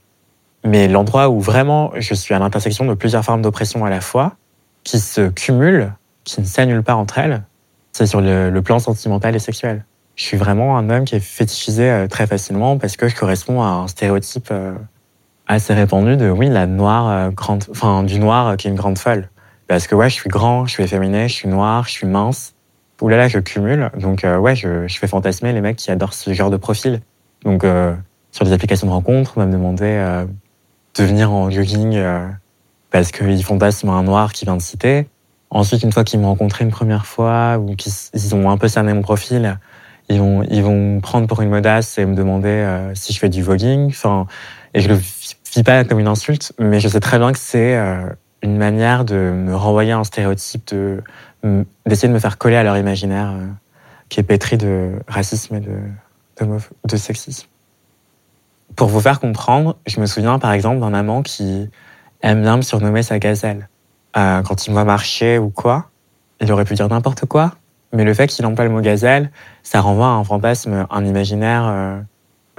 Mais 0.65 0.87
l'endroit 0.87 1.29
où 1.29 1.39
vraiment 1.39 1.91
je 1.95 2.13
suis 2.13 2.33
à 2.33 2.39
l'intersection 2.39 2.85
de 2.85 2.93
plusieurs 2.93 3.23
formes 3.23 3.41
d'oppression 3.41 3.85
à 3.85 3.89
la 3.89 4.01
fois, 4.01 4.35
qui 4.83 4.99
se 4.99 5.29
cumulent, 5.29 5.93
qui 6.23 6.41
ne 6.41 6.45
s'annulent 6.45 6.83
pas 6.83 6.95
entre 6.95 7.17
elles, 7.17 7.43
c'est 7.91 8.05
sur 8.05 8.21
le, 8.21 8.59
plan 8.61 8.79
sentimental 8.79 9.35
et 9.35 9.39
sexuel. 9.39 9.85
Je 10.19 10.25
suis 10.25 10.35
vraiment 10.35 10.77
un 10.77 10.89
homme 10.89 11.05
qui 11.05 11.15
est 11.15 11.21
fétichisé 11.21 11.89
euh, 11.89 12.07
très 12.07 12.27
facilement 12.27 12.77
parce 12.77 12.97
que 12.97 13.07
je 13.07 13.15
corresponds 13.15 13.61
à 13.61 13.67
un 13.67 13.87
stéréotype 13.87 14.49
euh, 14.51 14.73
assez 15.47 15.73
répandu 15.73 16.17
de 16.17 16.29
oui 16.29 16.49
la 16.49 16.67
noire 16.67 17.09
euh, 17.09 17.29
grande 17.29 17.63
enfin 17.71 18.03
du 18.03 18.19
noir 18.19 18.57
qui 18.57 18.67
est 18.67 18.69
une 18.69 18.75
grande 18.75 18.97
folle. 18.97 19.29
Parce 19.69 19.87
que 19.87 19.95
ouais 19.95 20.09
je 20.09 20.15
suis 20.15 20.29
grand 20.29 20.65
je 20.65 20.73
suis 20.73 20.83
efféminé 20.83 21.29
je 21.29 21.33
suis 21.33 21.47
noir 21.47 21.85
je 21.85 21.91
suis 21.91 22.05
mince. 22.05 22.53
Ouh 23.01 23.07
là 23.07 23.15
là 23.15 23.27
je 23.29 23.39
cumule. 23.39 23.91
Donc 23.97 24.25
ouais 24.25 24.57
je, 24.57 24.89
je, 24.89 24.99
fais 24.99 25.07
fantasmer 25.07 25.53
les 25.53 25.61
mecs 25.61 25.77
qui 25.77 25.89
adorent 25.89 26.13
ce 26.13 26.33
genre 26.33 26.49
de 26.49 26.57
profil. 26.57 26.99
Donc 27.45 27.65
sur 28.33 28.43
des 28.43 28.51
applications 28.51 28.87
de 28.87 28.91
rencontres 28.91 29.35
on 29.37 29.39
va 29.39 29.45
me 29.45 29.53
demander 29.53 30.25
de 30.97 31.03
venir 31.05 31.31
en 31.31 31.49
jogging 31.49 31.97
parce 32.91 33.13
qu'ils 33.13 33.41
fantasment 33.45 33.91
un 33.91 34.03
noir 34.03 34.33
qui 34.33 34.43
vient 34.43 34.57
de 34.57 34.61
citer. 34.61 35.07
Ensuite 35.49 35.81
une 35.81 35.93
fois 35.93 36.03
qu'ils 36.03 36.19
m'ont 36.19 36.27
rencontré 36.27 36.65
une 36.65 36.71
première 36.71 37.05
fois 37.05 37.57
ou 37.57 37.73
qu'ils 37.77 38.35
ont 38.35 38.49
un 38.49 38.57
peu 38.57 38.67
cerné 38.67 38.93
mon 38.93 39.01
profil 39.01 39.57
ils 40.09 40.19
vont 40.19 40.43
ils 40.43 40.63
vont 40.63 40.95
me 40.95 40.99
prendre 40.99 41.27
pour 41.27 41.41
une 41.41 41.49
modasse 41.49 41.97
et 41.97 42.05
me 42.05 42.15
demander 42.15 42.67
si 42.95 43.13
je 43.13 43.19
fais 43.19 43.29
du 43.29 43.43
voguing 43.43 43.87
enfin 43.87 44.27
et 44.73 44.81
je 44.81 44.89
le 44.89 44.95
vis 44.95 45.63
pas 45.63 45.83
comme 45.83 45.99
une 45.99 46.07
insulte, 46.07 46.53
mais 46.59 46.79
je 46.79 46.87
sais 46.87 46.99
très 46.99 47.17
bien 47.17 47.31
que 47.31 47.39
c'est 47.39 47.75
euh, 47.75 48.07
une 48.41 48.57
manière 48.57 49.05
de 49.05 49.15
me 49.15 49.55
renvoyer 49.55 49.91
un 49.91 50.03
stéréotype, 50.03 50.67
de 50.73 51.01
d'essayer 51.85 52.09
de 52.09 52.13
me 52.13 52.19
faire 52.19 52.37
coller 52.37 52.57
à 52.57 52.63
leur 52.63 52.77
imaginaire 52.77 53.31
euh, 53.31 53.45
qui 54.09 54.19
est 54.19 54.23
pétri 54.23 54.57
de 54.57 54.91
racisme 55.07 55.55
et 55.55 55.61
de, 55.61 55.71
de, 56.41 56.57
de 56.83 56.97
sexisme. 56.97 57.47
Pour 58.75 58.89
vous 58.89 58.99
faire 58.99 59.21
comprendre, 59.21 59.77
je 59.87 60.01
me 60.01 60.05
souviens 60.05 60.37
par 60.37 60.51
exemple 60.51 60.81
d'un 60.81 60.93
amant 60.93 61.21
qui 61.23 61.69
aime 62.21 62.41
bien 62.41 62.57
me 62.57 62.61
surnommer 62.61 63.03
sa 63.03 63.19
gazelle. 63.19 63.69
Euh, 64.17 64.41
quand 64.41 64.67
il 64.67 64.71
me 64.71 64.73
voit 64.75 64.83
marcher 64.83 65.37
ou 65.37 65.49
quoi, 65.49 65.89
il 66.41 66.51
aurait 66.51 66.65
pu 66.65 66.73
dire 66.73 66.89
n'importe 66.89 67.25
quoi, 67.25 67.53
mais 67.93 68.03
le 68.03 68.13
fait 68.13 68.27
qu'il 68.27 68.45
emploie 68.45 68.65
le 68.65 68.71
mot 68.71 68.81
gazelle, 68.81 69.31
ça 69.63 69.81
renvoie 69.81 70.07
à 70.07 70.11
un 70.11 70.23
fantasme, 70.23 70.85
un 70.89 71.05
imaginaire 71.05 71.67
euh, 71.67 71.99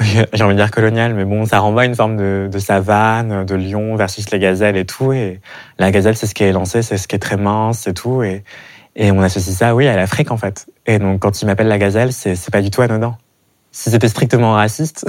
j'ai 0.33 0.45
envie 0.45 0.55
de 0.55 0.61
dire 0.61 0.71
colonial, 0.71 1.15
mais 1.15 1.25
bon, 1.25 1.45
ça 1.45 1.59
renvoie 1.59 1.83
à 1.83 1.85
une 1.85 1.95
forme 1.95 2.17
de, 2.17 2.49
de, 2.51 2.59
savane, 2.59 3.45
de 3.45 3.55
lion 3.55 3.97
versus 3.97 4.31
les 4.31 4.39
gazelles 4.39 4.77
et 4.77 4.87
tout. 4.87 5.13
Et 5.13 5.41
la 5.79 5.91
gazelle, 5.91 6.17
c'est 6.17 6.27
ce 6.27 6.35
qui 6.35 6.45
est 6.45 6.53
lancé, 6.53 6.83
c'est 6.83 6.97
ce 6.97 7.07
qui 7.07 7.17
est 7.17 7.21
très 7.21 7.37
mince 7.37 7.87
et 7.87 7.95
tout. 7.95 8.23
Et, 8.23 8.45
et 8.97 9.11
on 9.13 9.21
associe 9.21 9.55
ça, 9.55 9.75
oui, 9.75 9.87
à 9.87 9.97
l'Afrique, 9.97 10.31
en 10.31 10.37
fait. 10.37 10.67
Et 10.87 10.99
donc, 10.99 11.21
quand 11.21 11.43
il 11.43 11.47
m'appelle 11.47 11.69
la 11.69 11.79
gazelle, 11.79 12.13
c'est, 12.13 12.51
pas 12.51 12.63
du 12.63 12.71
tout 12.71 12.83
anodin. 12.83 13.17
Si 13.73 13.91
c'était 13.91 14.09
strictement 14.09 14.53
raciste, 14.55 15.07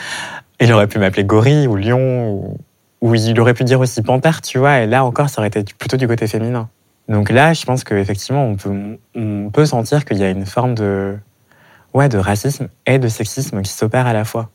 il 0.60 0.72
aurait 0.72 0.88
pu 0.88 0.98
m'appeler 0.98 1.24
gorille 1.24 1.66
ou 1.68 1.76
lion, 1.76 2.30
ou, 2.30 2.58
ou, 3.00 3.14
il 3.14 3.38
aurait 3.40 3.54
pu 3.54 3.64
dire 3.64 3.80
aussi 3.80 4.02
panthère, 4.02 4.40
tu 4.40 4.58
vois. 4.58 4.80
Et 4.80 4.86
là 4.86 5.04
encore, 5.04 5.28
ça 5.28 5.40
aurait 5.40 5.48
été 5.48 5.64
plutôt 5.78 5.96
du 5.96 6.08
côté 6.08 6.26
féminin. 6.26 6.68
Donc 7.08 7.30
là, 7.30 7.52
je 7.52 7.64
pense 7.64 7.84
qu'effectivement, 7.84 8.46
on 8.46 8.56
peut, 8.56 8.98
on 9.14 9.50
peut 9.50 9.66
sentir 9.66 10.04
qu'il 10.04 10.18
y 10.18 10.24
a 10.24 10.30
une 10.30 10.46
forme 10.46 10.74
de, 10.74 11.18
ouais, 11.92 12.08
de 12.08 12.18
racisme 12.18 12.68
et 12.86 12.98
de 12.98 13.08
sexisme 13.08 13.62
qui 13.62 13.72
s'opèrent 13.72 14.06
à 14.06 14.12
la 14.12 14.24
fois. 14.24 14.50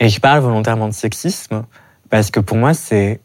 Et 0.00 0.08
je 0.08 0.20
parle 0.20 0.40
volontairement 0.40 0.88
de 0.88 0.92
sexisme 0.92 1.64
parce 2.10 2.30
que 2.30 2.40
pour 2.40 2.56
moi, 2.56 2.74
c'est 2.74 3.20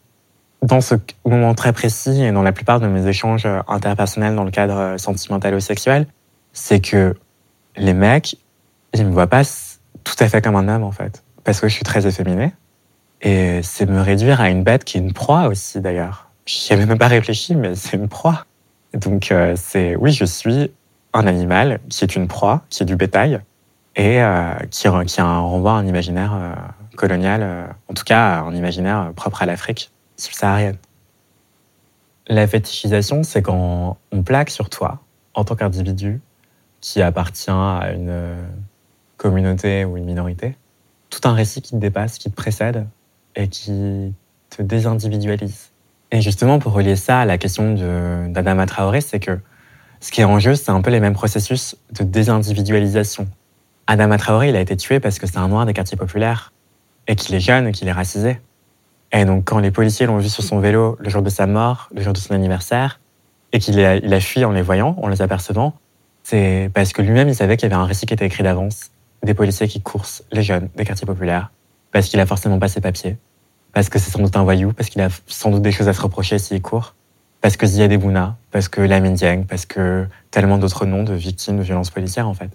dans 0.62 0.82
ce 0.82 0.96
moment 1.26 1.56
très 1.56 1.74
précis 1.74 2.24
et 2.24 2.32
dans 2.32 2.44
la 2.44 2.52
plupart 2.52 2.80
de 2.80 2.88
mes 2.88 3.08
échanges 3.08 3.48
interpersonnels 3.68 4.36
dans 4.36 4.44
le 4.44 4.52
cadre 4.52 4.96
sentimental 4.98 5.56
ou 5.56 5.60
sexuel, 5.60 6.08
c'est 6.54 6.80
que 6.80 7.16
les 7.78 7.94
mecs, 7.94 8.38
ils 8.94 9.06
me 9.06 9.12
voient 9.12 9.28
pas 9.28 9.44
tout 10.04 10.16
à 10.20 10.28
fait 10.28 10.42
comme 10.42 10.56
un 10.56 10.68
homme 10.68 10.84
en 10.84 10.92
fait, 10.92 11.24
parce 11.44 11.60
que 11.60 11.68
je 11.68 11.74
suis 11.74 11.84
très 11.84 12.08
efféminé. 12.08 12.52
Et 13.22 13.62
c'est 13.64 13.86
me 13.86 14.02
réduire 14.02 14.42
à 14.42 14.50
une 14.50 14.64
bête 14.64 14.84
qui 14.84 14.98
est 14.98 15.02
une 15.02 15.14
proie 15.14 15.48
aussi 15.48 15.82
d'ailleurs. 15.82 16.30
J'y 16.46 16.74
avais 16.74 16.86
même 16.86 16.98
pas 16.98 17.08
réfléchi, 17.08 17.56
mais 17.56 17.76
c'est 17.76 17.98
une 17.98 18.08
proie. 18.08 18.46
Donc 18.94 19.32
euh, 19.32 19.54
c'est 19.56 19.96
oui, 19.96 20.12
je 20.12 20.26
suis 20.26 20.72
un 21.14 21.28
animal 21.28 21.80
qui 21.90 22.04
est 22.04 22.16
une 22.16 22.28
proie, 22.28 22.64
qui 22.70 22.84
est 22.84 22.86
du 22.86 22.96
bétail, 22.96 23.42
et 23.96 24.22
euh, 24.22 24.54
qui, 24.72 24.88
qui 25.06 25.22
renvoie 25.22 25.74
un 25.74 25.86
imaginaire 25.86 26.34
euh, 26.34 26.54
colonial, 26.96 27.76
en 27.88 27.94
tout 27.94 28.04
cas 28.04 28.42
un 28.42 28.54
imaginaire 28.54 29.12
propre 29.16 29.42
à 29.44 29.46
l'Afrique 29.46 29.92
subsaharienne. 30.18 30.78
La 32.28 32.48
fétichisation, 32.48 33.24
c'est 33.24 33.42
quand 33.42 33.98
on 34.12 34.24
plaque 34.24 34.52
sur 34.52 34.70
toi, 34.70 35.00
en 35.34 35.44
tant 35.44 35.56
qu'individu, 35.56 36.22
qui 36.80 37.02
appartient 37.02 37.50
à 37.50 37.92
une, 37.94 38.36
communauté 39.20 39.86
ou 39.86 39.98
une 39.98 40.06
minorité. 40.06 40.58
Tout 41.12 41.20
un 41.26 41.34
récit 41.34 41.62
qui 41.62 41.72
te 41.72 41.76
dépasse, 41.76 42.18
qui 42.18 42.32
te 42.32 42.36
précède 42.36 42.88
et 43.36 43.48
qui 43.48 44.16
te 44.50 44.64
désindividualise. 44.64 45.69
Et 46.12 46.22
justement, 46.22 46.60
pour 46.60 46.74
relier 46.74 46.96
ça 46.96 47.20
à 47.22 47.26
la 47.26 47.38
question 47.38 47.76
d'Adama 48.30 48.66
Traoré, 48.66 49.02
c'est 49.02 49.20
que 49.20 49.40
ce 50.00 50.12
qui 50.12 50.22
est 50.22 50.26
en 50.26 50.40
jeu, 50.40 50.56
c'est 50.56 50.72
un 50.72 50.82
peu 50.82 50.92
les 50.92 51.00
mêmes 51.00 51.14
processus 51.14 51.76
de 51.92 52.04
désindividualisation. 52.04 53.28
Adama 53.86 54.18
Traoré, 54.18 54.50
il 54.50 54.56
a 54.56 54.62
été 54.62 54.78
tué 54.78 55.00
parce 55.00 55.20
que 55.20 55.28
c'est 55.28 55.38
un 55.38 55.48
noir 55.48 55.66
des 55.66 55.74
quartiers 55.74 55.98
populaires 55.98 56.54
et 57.08 57.16
qu'il 57.16 57.36
est 57.36 57.40
jeune 57.40 57.68
et 57.68 57.72
qu'il 57.72 57.88
est 57.88 57.94
racisé. 57.94 58.40
Et 59.12 59.26
donc, 59.26 59.46
quand 59.46 59.60
les 59.60 59.72
policiers 59.72 60.06
l'ont 60.06 60.20
vu 60.20 60.30
sur 60.30 60.44
son 60.44 60.60
vélo 60.60 60.96
le 61.00 61.10
jour 61.10 61.22
de 61.22 61.30
sa 61.30 61.48
mort, 61.48 61.90
le 61.94 62.02
jour 62.02 62.14
de 62.14 62.20
son 62.20 62.34
anniversaire, 62.34 63.00
et 63.52 63.60
qu'il 63.60 63.84
a, 63.84 63.94
a 63.94 64.20
fui 64.20 64.46
en 64.46 64.52
les 64.52 64.62
voyant, 64.62 64.96
en 65.02 65.08
les 65.08 65.22
apercevant, 65.22 65.74
c'est 66.24 66.70
parce 66.74 66.94
que 66.94 67.02
lui-même, 67.02 67.28
il 67.28 67.36
savait 67.36 67.58
qu'il 67.58 67.68
y 67.68 67.74
avait 67.74 67.82
un 67.82 67.86
récit 67.86 68.06
qui 68.06 68.14
était 68.14 68.28
écrit 68.28 68.44
d'avance, 68.44 68.92
des 69.24 69.34
policiers 69.34 69.68
qui 69.68 69.82
coursent 69.82 70.24
les 70.32 70.44
jeunes 70.44 70.70
des 70.76 70.86
quartiers 70.86 71.08
populaires, 71.08 71.52
parce 71.92 72.08
qu'il 72.08 72.20
a 72.20 72.26
forcément 72.28 72.60
pas 72.60 72.68
ses 72.68 72.82
papiers, 72.82 73.18
parce 73.74 73.90
que 73.90 74.00
c'est 74.00 74.12
sans 74.12 74.20
doute 74.20 74.36
un 74.36 74.44
voyou, 74.44 74.74
parce 74.74 74.90
qu'il 74.90 75.02
a 75.02 75.10
sans 75.28 75.52
doute 75.52 75.62
des 75.62 75.72
choses 75.72 75.88
à 75.88 75.94
se 75.94 76.02
reprocher 76.02 76.40
s'il 76.40 76.62
court, 76.62 76.96
parce 77.42 77.58
que 77.58 77.66
Ziad 77.66 77.94
Bouna, 77.98 78.38
parce 78.52 78.68
que 78.68 78.82
Lamine 78.82 79.14
Dieng, 79.14 79.46
parce 79.46 79.66
que 79.66 80.08
tellement 80.32 80.58
d'autres 80.58 80.86
noms 80.86 81.04
de 81.04 81.14
victimes 81.14 81.58
de 81.58 81.64
violences 81.64 81.90
policières, 81.90 82.28
en 82.28 82.34
fait. 82.34 82.50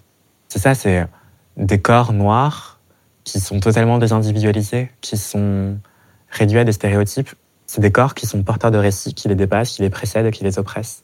C'est 0.47 0.59
ça, 0.59 0.75
c'est 0.75 1.05
des 1.57 1.79
corps 1.79 2.13
noirs 2.13 2.79
qui 3.23 3.39
sont 3.39 3.59
totalement 3.59 3.97
désindividualisés, 3.97 4.91
qui 5.01 5.17
sont 5.17 5.77
réduits 6.29 6.59
à 6.59 6.63
des 6.63 6.71
stéréotypes. 6.71 7.29
C'est 7.65 7.81
des 7.81 7.91
corps 7.91 8.13
qui 8.13 8.27
sont 8.27 8.43
porteurs 8.43 8.71
de 8.71 8.77
récits, 8.77 9.13
qui 9.13 9.27
les 9.27 9.35
dépassent, 9.35 9.71
qui 9.71 9.81
les 9.81 9.89
précèdent, 9.89 10.31
qui 10.31 10.43
les 10.43 10.59
oppressent. 10.59 11.03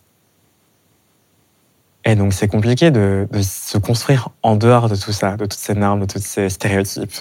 Et 2.05 2.15
donc 2.15 2.33
c'est 2.33 2.47
compliqué 2.47 2.91
de, 2.91 3.27
se 3.41 3.77
construire 3.77 4.29
en 4.43 4.55
dehors 4.55 4.89
de 4.89 4.95
tout 4.95 5.11
ça, 5.11 5.37
de 5.37 5.45
toutes 5.45 5.53
ces 5.53 5.75
normes, 5.75 6.01
de 6.01 6.05
tous 6.05 6.21
ces 6.21 6.49
stéréotypes 6.49 7.13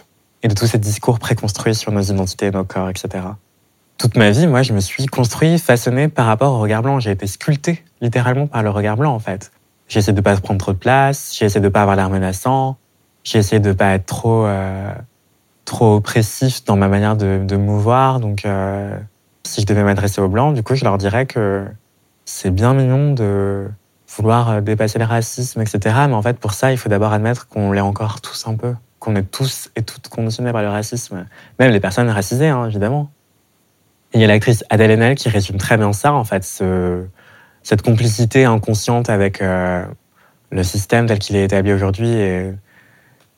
et 0.42 0.48
de 0.48 0.54
tous 0.54 0.66
ces 0.66 0.78
discours 0.78 1.18
préconstruits 1.18 1.74
sur 1.74 1.92
nos 1.92 2.02
identités, 2.02 2.50
nos 2.50 2.64
corps, 2.64 2.88
etc. 2.88 3.24
Toute 3.98 4.16
ma 4.16 4.30
vie, 4.30 4.46
moi, 4.46 4.62
je 4.62 4.72
me 4.72 4.80
suis 4.80 5.06
construit, 5.06 5.58
façonné 5.58 6.08
par 6.08 6.26
rapport 6.26 6.54
au 6.54 6.60
regard 6.60 6.82
blanc. 6.82 7.00
J'ai 7.00 7.10
été 7.10 7.26
sculpté 7.26 7.84
littéralement 8.00 8.46
par 8.46 8.62
le 8.62 8.70
regard 8.70 8.96
blanc, 8.96 9.14
en 9.14 9.18
fait. 9.18 9.52
J'ai 9.88 9.98
essayé 9.98 10.14
de 10.14 10.20
pas 10.20 10.36
prendre 10.36 10.58
trop 10.58 10.72
de 10.72 10.78
place, 10.78 11.34
j'ai 11.36 11.44
essayé 11.44 11.60
de 11.60 11.68
pas 11.68 11.82
avoir 11.82 11.96
l'air 11.96 12.08
menaçant, 12.08 12.78
j'ai 13.24 13.38
essayé 13.38 13.60
de 13.60 13.72
pas 13.72 13.94
être 13.94 14.06
trop 14.06 14.46
euh, 14.46 14.92
trop 15.64 15.96
oppressif 15.96 16.64
dans 16.64 16.76
ma 16.76 16.88
manière 16.88 17.16
de, 17.16 17.42
de 17.44 17.56
mouvoir. 17.56 18.20
Donc, 18.20 18.44
euh, 18.44 18.96
si 19.44 19.60
je 19.60 19.66
devais 19.66 19.82
m'adresser 19.82 20.20
aux 20.20 20.28
blancs, 20.28 20.54
du 20.54 20.62
coup, 20.62 20.74
je 20.74 20.84
leur 20.84 20.96
dirais 20.96 21.26
que 21.26 21.66
c'est 22.24 22.50
bien 22.50 22.72
mignon 22.72 23.12
de 23.12 23.68
vouloir 24.16 24.50
euh, 24.50 24.60
dépasser 24.60 24.98
le 24.98 25.04
racisme, 25.04 25.60
etc. 25.60 25.80
Mais 26.08 26.14
en 26.14 26.22
fait, 26.22 26.38
pour 26.38 26.52
ça, 26.52 26.72
il 26.72 26.78
faut 26.78 26.88
d'abord 26.88 27.12
admettre 27.12 27.48
qu'on 27.48 27.72
l'est 27.72 27.80
encore 27.80 28.20
tous 28.20 28.46
un 28.46 28.54
peu, 28.54 28.74
qu'on 29.00 29.16
est 29.16 29.28
tous 29.28 29.70
et 29.74 29.82
toutes 29.82 30.08
conditionnés 30.08 30.52
par 30.52 30.62
le 30.62 30.68
racisme, 30.68 31.26
même 31.58 31.72
les 31.72 31.80
personnes 31.80 32.08
racisées, 32.08 32.48
hein, 32.48 32.66
évidemment. 32.66 33.10
il 34.14 34.20
y 34.20 34.24
a 34.24 34.28
l'actrice 34.28 34.62
Adèle 34.70 34.92
Haenel 34.92 35.16
qui 35.16 35.28
résume 35.28 35.56
très 35.56 35.76
bien 35.76 35.92
ça, 35.92 36.12
en 36.12 36.24
fait, 36.24 36.44
ce, 36.44 37.04
cette 37.62 37.82
complicité 37.82 38.44
inconsciente 38.44 39.10
avec 39.10 39.42
euh, 39.42 39.84
le 40.50 40.62
système 40.62 41.06
tel 41.06 41.18
qu'il 41.18 41.34
est 41.36 41.44
établi 41.44 41.72
aujourd'hui 41.72 42.10
et, 42.10 42.52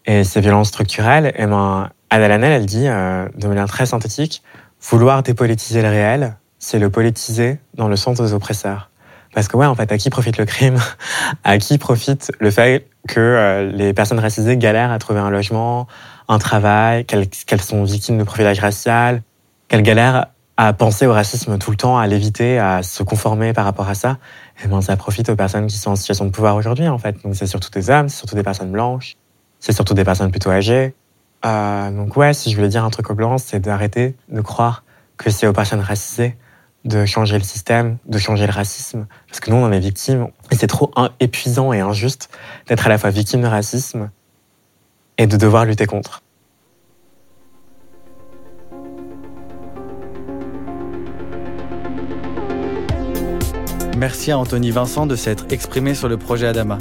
et 0.06 0.24
ces 0.24 0.40
violences 0.40 0.68
structurelles. 0.68 1.32
Et 1.36 1.46
ben, 1.46 1.90
Adèle 2.10 2.32
Haenel, 2.32 2.52
elle 2.52 2.66
dit, 2.66 2.88
euh, 2.88 3.28
de 3.36 3.46
manière 3.46 3.68
très 3.68 3.86
synthétique, 3.86 4.42
vouloir 4.80 5.22
dépolitiser 5.22 5.80
le 5.80 5.88
réel, 5.88 6.36
c'est 6.58 6.78
le 6.78 6.90
politiser 6.90 7.58
dans 7.74 7.88
le 7.88 7.96
sens 7.96 8.20
des 8.20 8.32
oppresseurs. 8.32 8.90
Parce 9.34 9.48
que 9.48 9.56
ouais, 9.56 9.66
en 9.66 9.74
fait, 9.74 9.90
à 9.90 9.98
qui 9.98 10.10
profite 10.10 10.38
le 10.38 10.44
crime? 10.44 10.76
À 11.44 11.58
qui 11.58 11.78
profite 11.78 12.30
le 12.38 12.50
fait 12.50 12.88
que 13.08 13.20
euh, 13.20 13.70
les 13.72 13.92
personnes 13.92 14.18
racisées 14.18 14.56
galèrent 14.56 14.92
à 14.92 14.98
trouver 14.98 15.20
un 15.20 15.30
logement, 15.30 15.86
un 16.28 16.38
travail, 16.38 17.04
qu'elles 17.04 17.62
sont 17.62 17.84
victimes 17.84 18.18
de 18.18 18.24
profilage 18.24 18.60
racial, 18.60 19.22
qu'elles 19.68 19.82
galèrent 19.82 20.26
à 20.56 20.72
penser 20.74 21.06
au 21.06 21.12
racisme 21.12 21.58
tout 21.58 21.70
le 21.70 21.76
temps, 21.76 21.98
à 21.98 22.06
l'éviter, 22.06 22.58
à 22.58 22.82
se 22.82 23.02
conformer 23.02 23.52
par 23.52 23.64
rapport 23.64 23.88
à 23.88 23.94
ça 23.94 24.18
Et 24.58 24.64
eh 24.64 24.68
ben, 24.68 24.80
ça 24.82 24.96
profite 24.96 25.28
aux 25.30 25.36
personnes 25.36 25.66
qui 25.66 25.78
sont 25.78 25.90
en 25.90 25.96
situation 25.96 26.26
de 26.26 26.30
pouvoir 26.30 26.56
aujourd'hui, 26.56 26.86
en 26.88 26.98
fait. 26.98 27.16
Donc 27.24 27.34
c'est 27.34 27.46
surtout 27.46 27.70
des 27.70 27.90
hommes, 27.90 28.08
c'est 28.08 28.18
surtout 28.18 28.36
des 28.36 28.42
personnes 28.42 28.70
blanches, 28.70 29.16
c'est 29.58 29.72
surtout 29.72 29.94
des 29.94 30.04
personnes 30.04 30.30
plutôt 30.30 30.50
âgées. 30.50 30.94
Euh, 31.44 31.90
donc 31.90 32.16
ouais, 32.16 32.34
si 32.34 32.50
je 32.50 32.56
voulais 32.56 32.68
dire 32.68 32.84
un 32.84 32.90
truc 32.90 33.10
aux 33.10 33.14
blancs, 33.14 33.40
c'est 33.42 33.60
d'arrêter 33.60 34.14
de 34.28 34.40
croire 34.42 34.84
que 35.16 35.30
c'est 35.30 35.46
aux 35.46 35.52
personnes 35.52 35.80
racisées 35.80 36.36
de 36.84 37.04
changer 37.06 37.38
le 37.38 37.44
système, 37.44 37.98
de 38.06 38.18
changer 38.18 38.46
le 38.46 38.52
racisme, 38.52 39.06
parce 39.28 39.40
que 39.40 39.50
nous, 39.50 39.56
on 39.56 39.64
en 39.64 39.72
est 39.72 39.78
victimes. 39.78 40.28
Et 40.50 40.56
c'est 40.56 40.66
trop 40.66 40.92
épuisant 41.20 41.72
et 41.72 41.80
injuste 41.80 42.28
d'être 42.68 42.86
à 42.86 42.88
la 42.88 42.98
fois 42.98 43.10
victime 43.10 43.42
de 43.42 43.46
racisme 43.46 44.10
et 45.18 45.26
de 45.26 45.36
devoir 45.36 45.64
lutter 45.64 45.86
contre. 45.86 46.22
Merci 53.96 54.32
à 54.32 54.38
Anthony 54.38 54.72
Vincent 54.72 55.06
de 55.06 55.14
s'être 55.14 55.46
exprimé 55.50 55.94
sur 55.94 56.08
le 56.08 56.16
projet 56.16 56.48
Adama. 56.48 56.78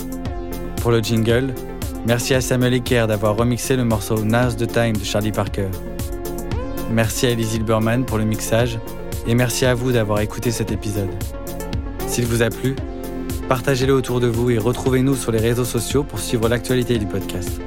Pour 0.77 0.89
le 0.89 1.01
jingle, 1.01 1.53
merci 2.07 2.33
à 2.33 2.41
Samuel 2.41 2.73
Iker 2.73 3.05
d'avoir 3.05 3.37
remixé 3.37 3.75
le 3.75 3.83
morceau 3.83 4.23
Now's 4.23 4.55
the 4.55 4.65
Time 4.65 4.97
de 4.97 5.03
Charlie 5.03 5.31
Parker. 5.31 5.67
Merci 6.89 7.27
à 7.27 7.29
Elise 7.29 7.53
Hilberman 7.53 8.05
pour 8.05 8.17
le 8.17 8.23
mixage 8.23 8.79
et 9.27 9.35
merci 9.35 9.65
à 9.65 9.73
vous 9.73 9.91
d'avoir 9.91 10.19
écouté 10.19 10.51
cet 10.51 10.71
épisode. 10.71 11.09
S'il 12.07 12.25
vous 12.25 12.41
a 12.41 12.49
plu, 12.49 12.75
partagez-le 13.47 13.93
autour 13.93 14.19
de 14.19 14.27
vous 14.27 14.49
et 14.49 14.57
retrouvez-nous 14.57 15.15
sur 15.15 15.31
les 15.31 15.39
réseaux 15.39 15.65
sociaux 15.65 16.03
pour 16.03 16.19
suivre 16.19 16.49
l'actualité 16.49 16.97
du 16.97 17.05
podcast. 17.05 17.61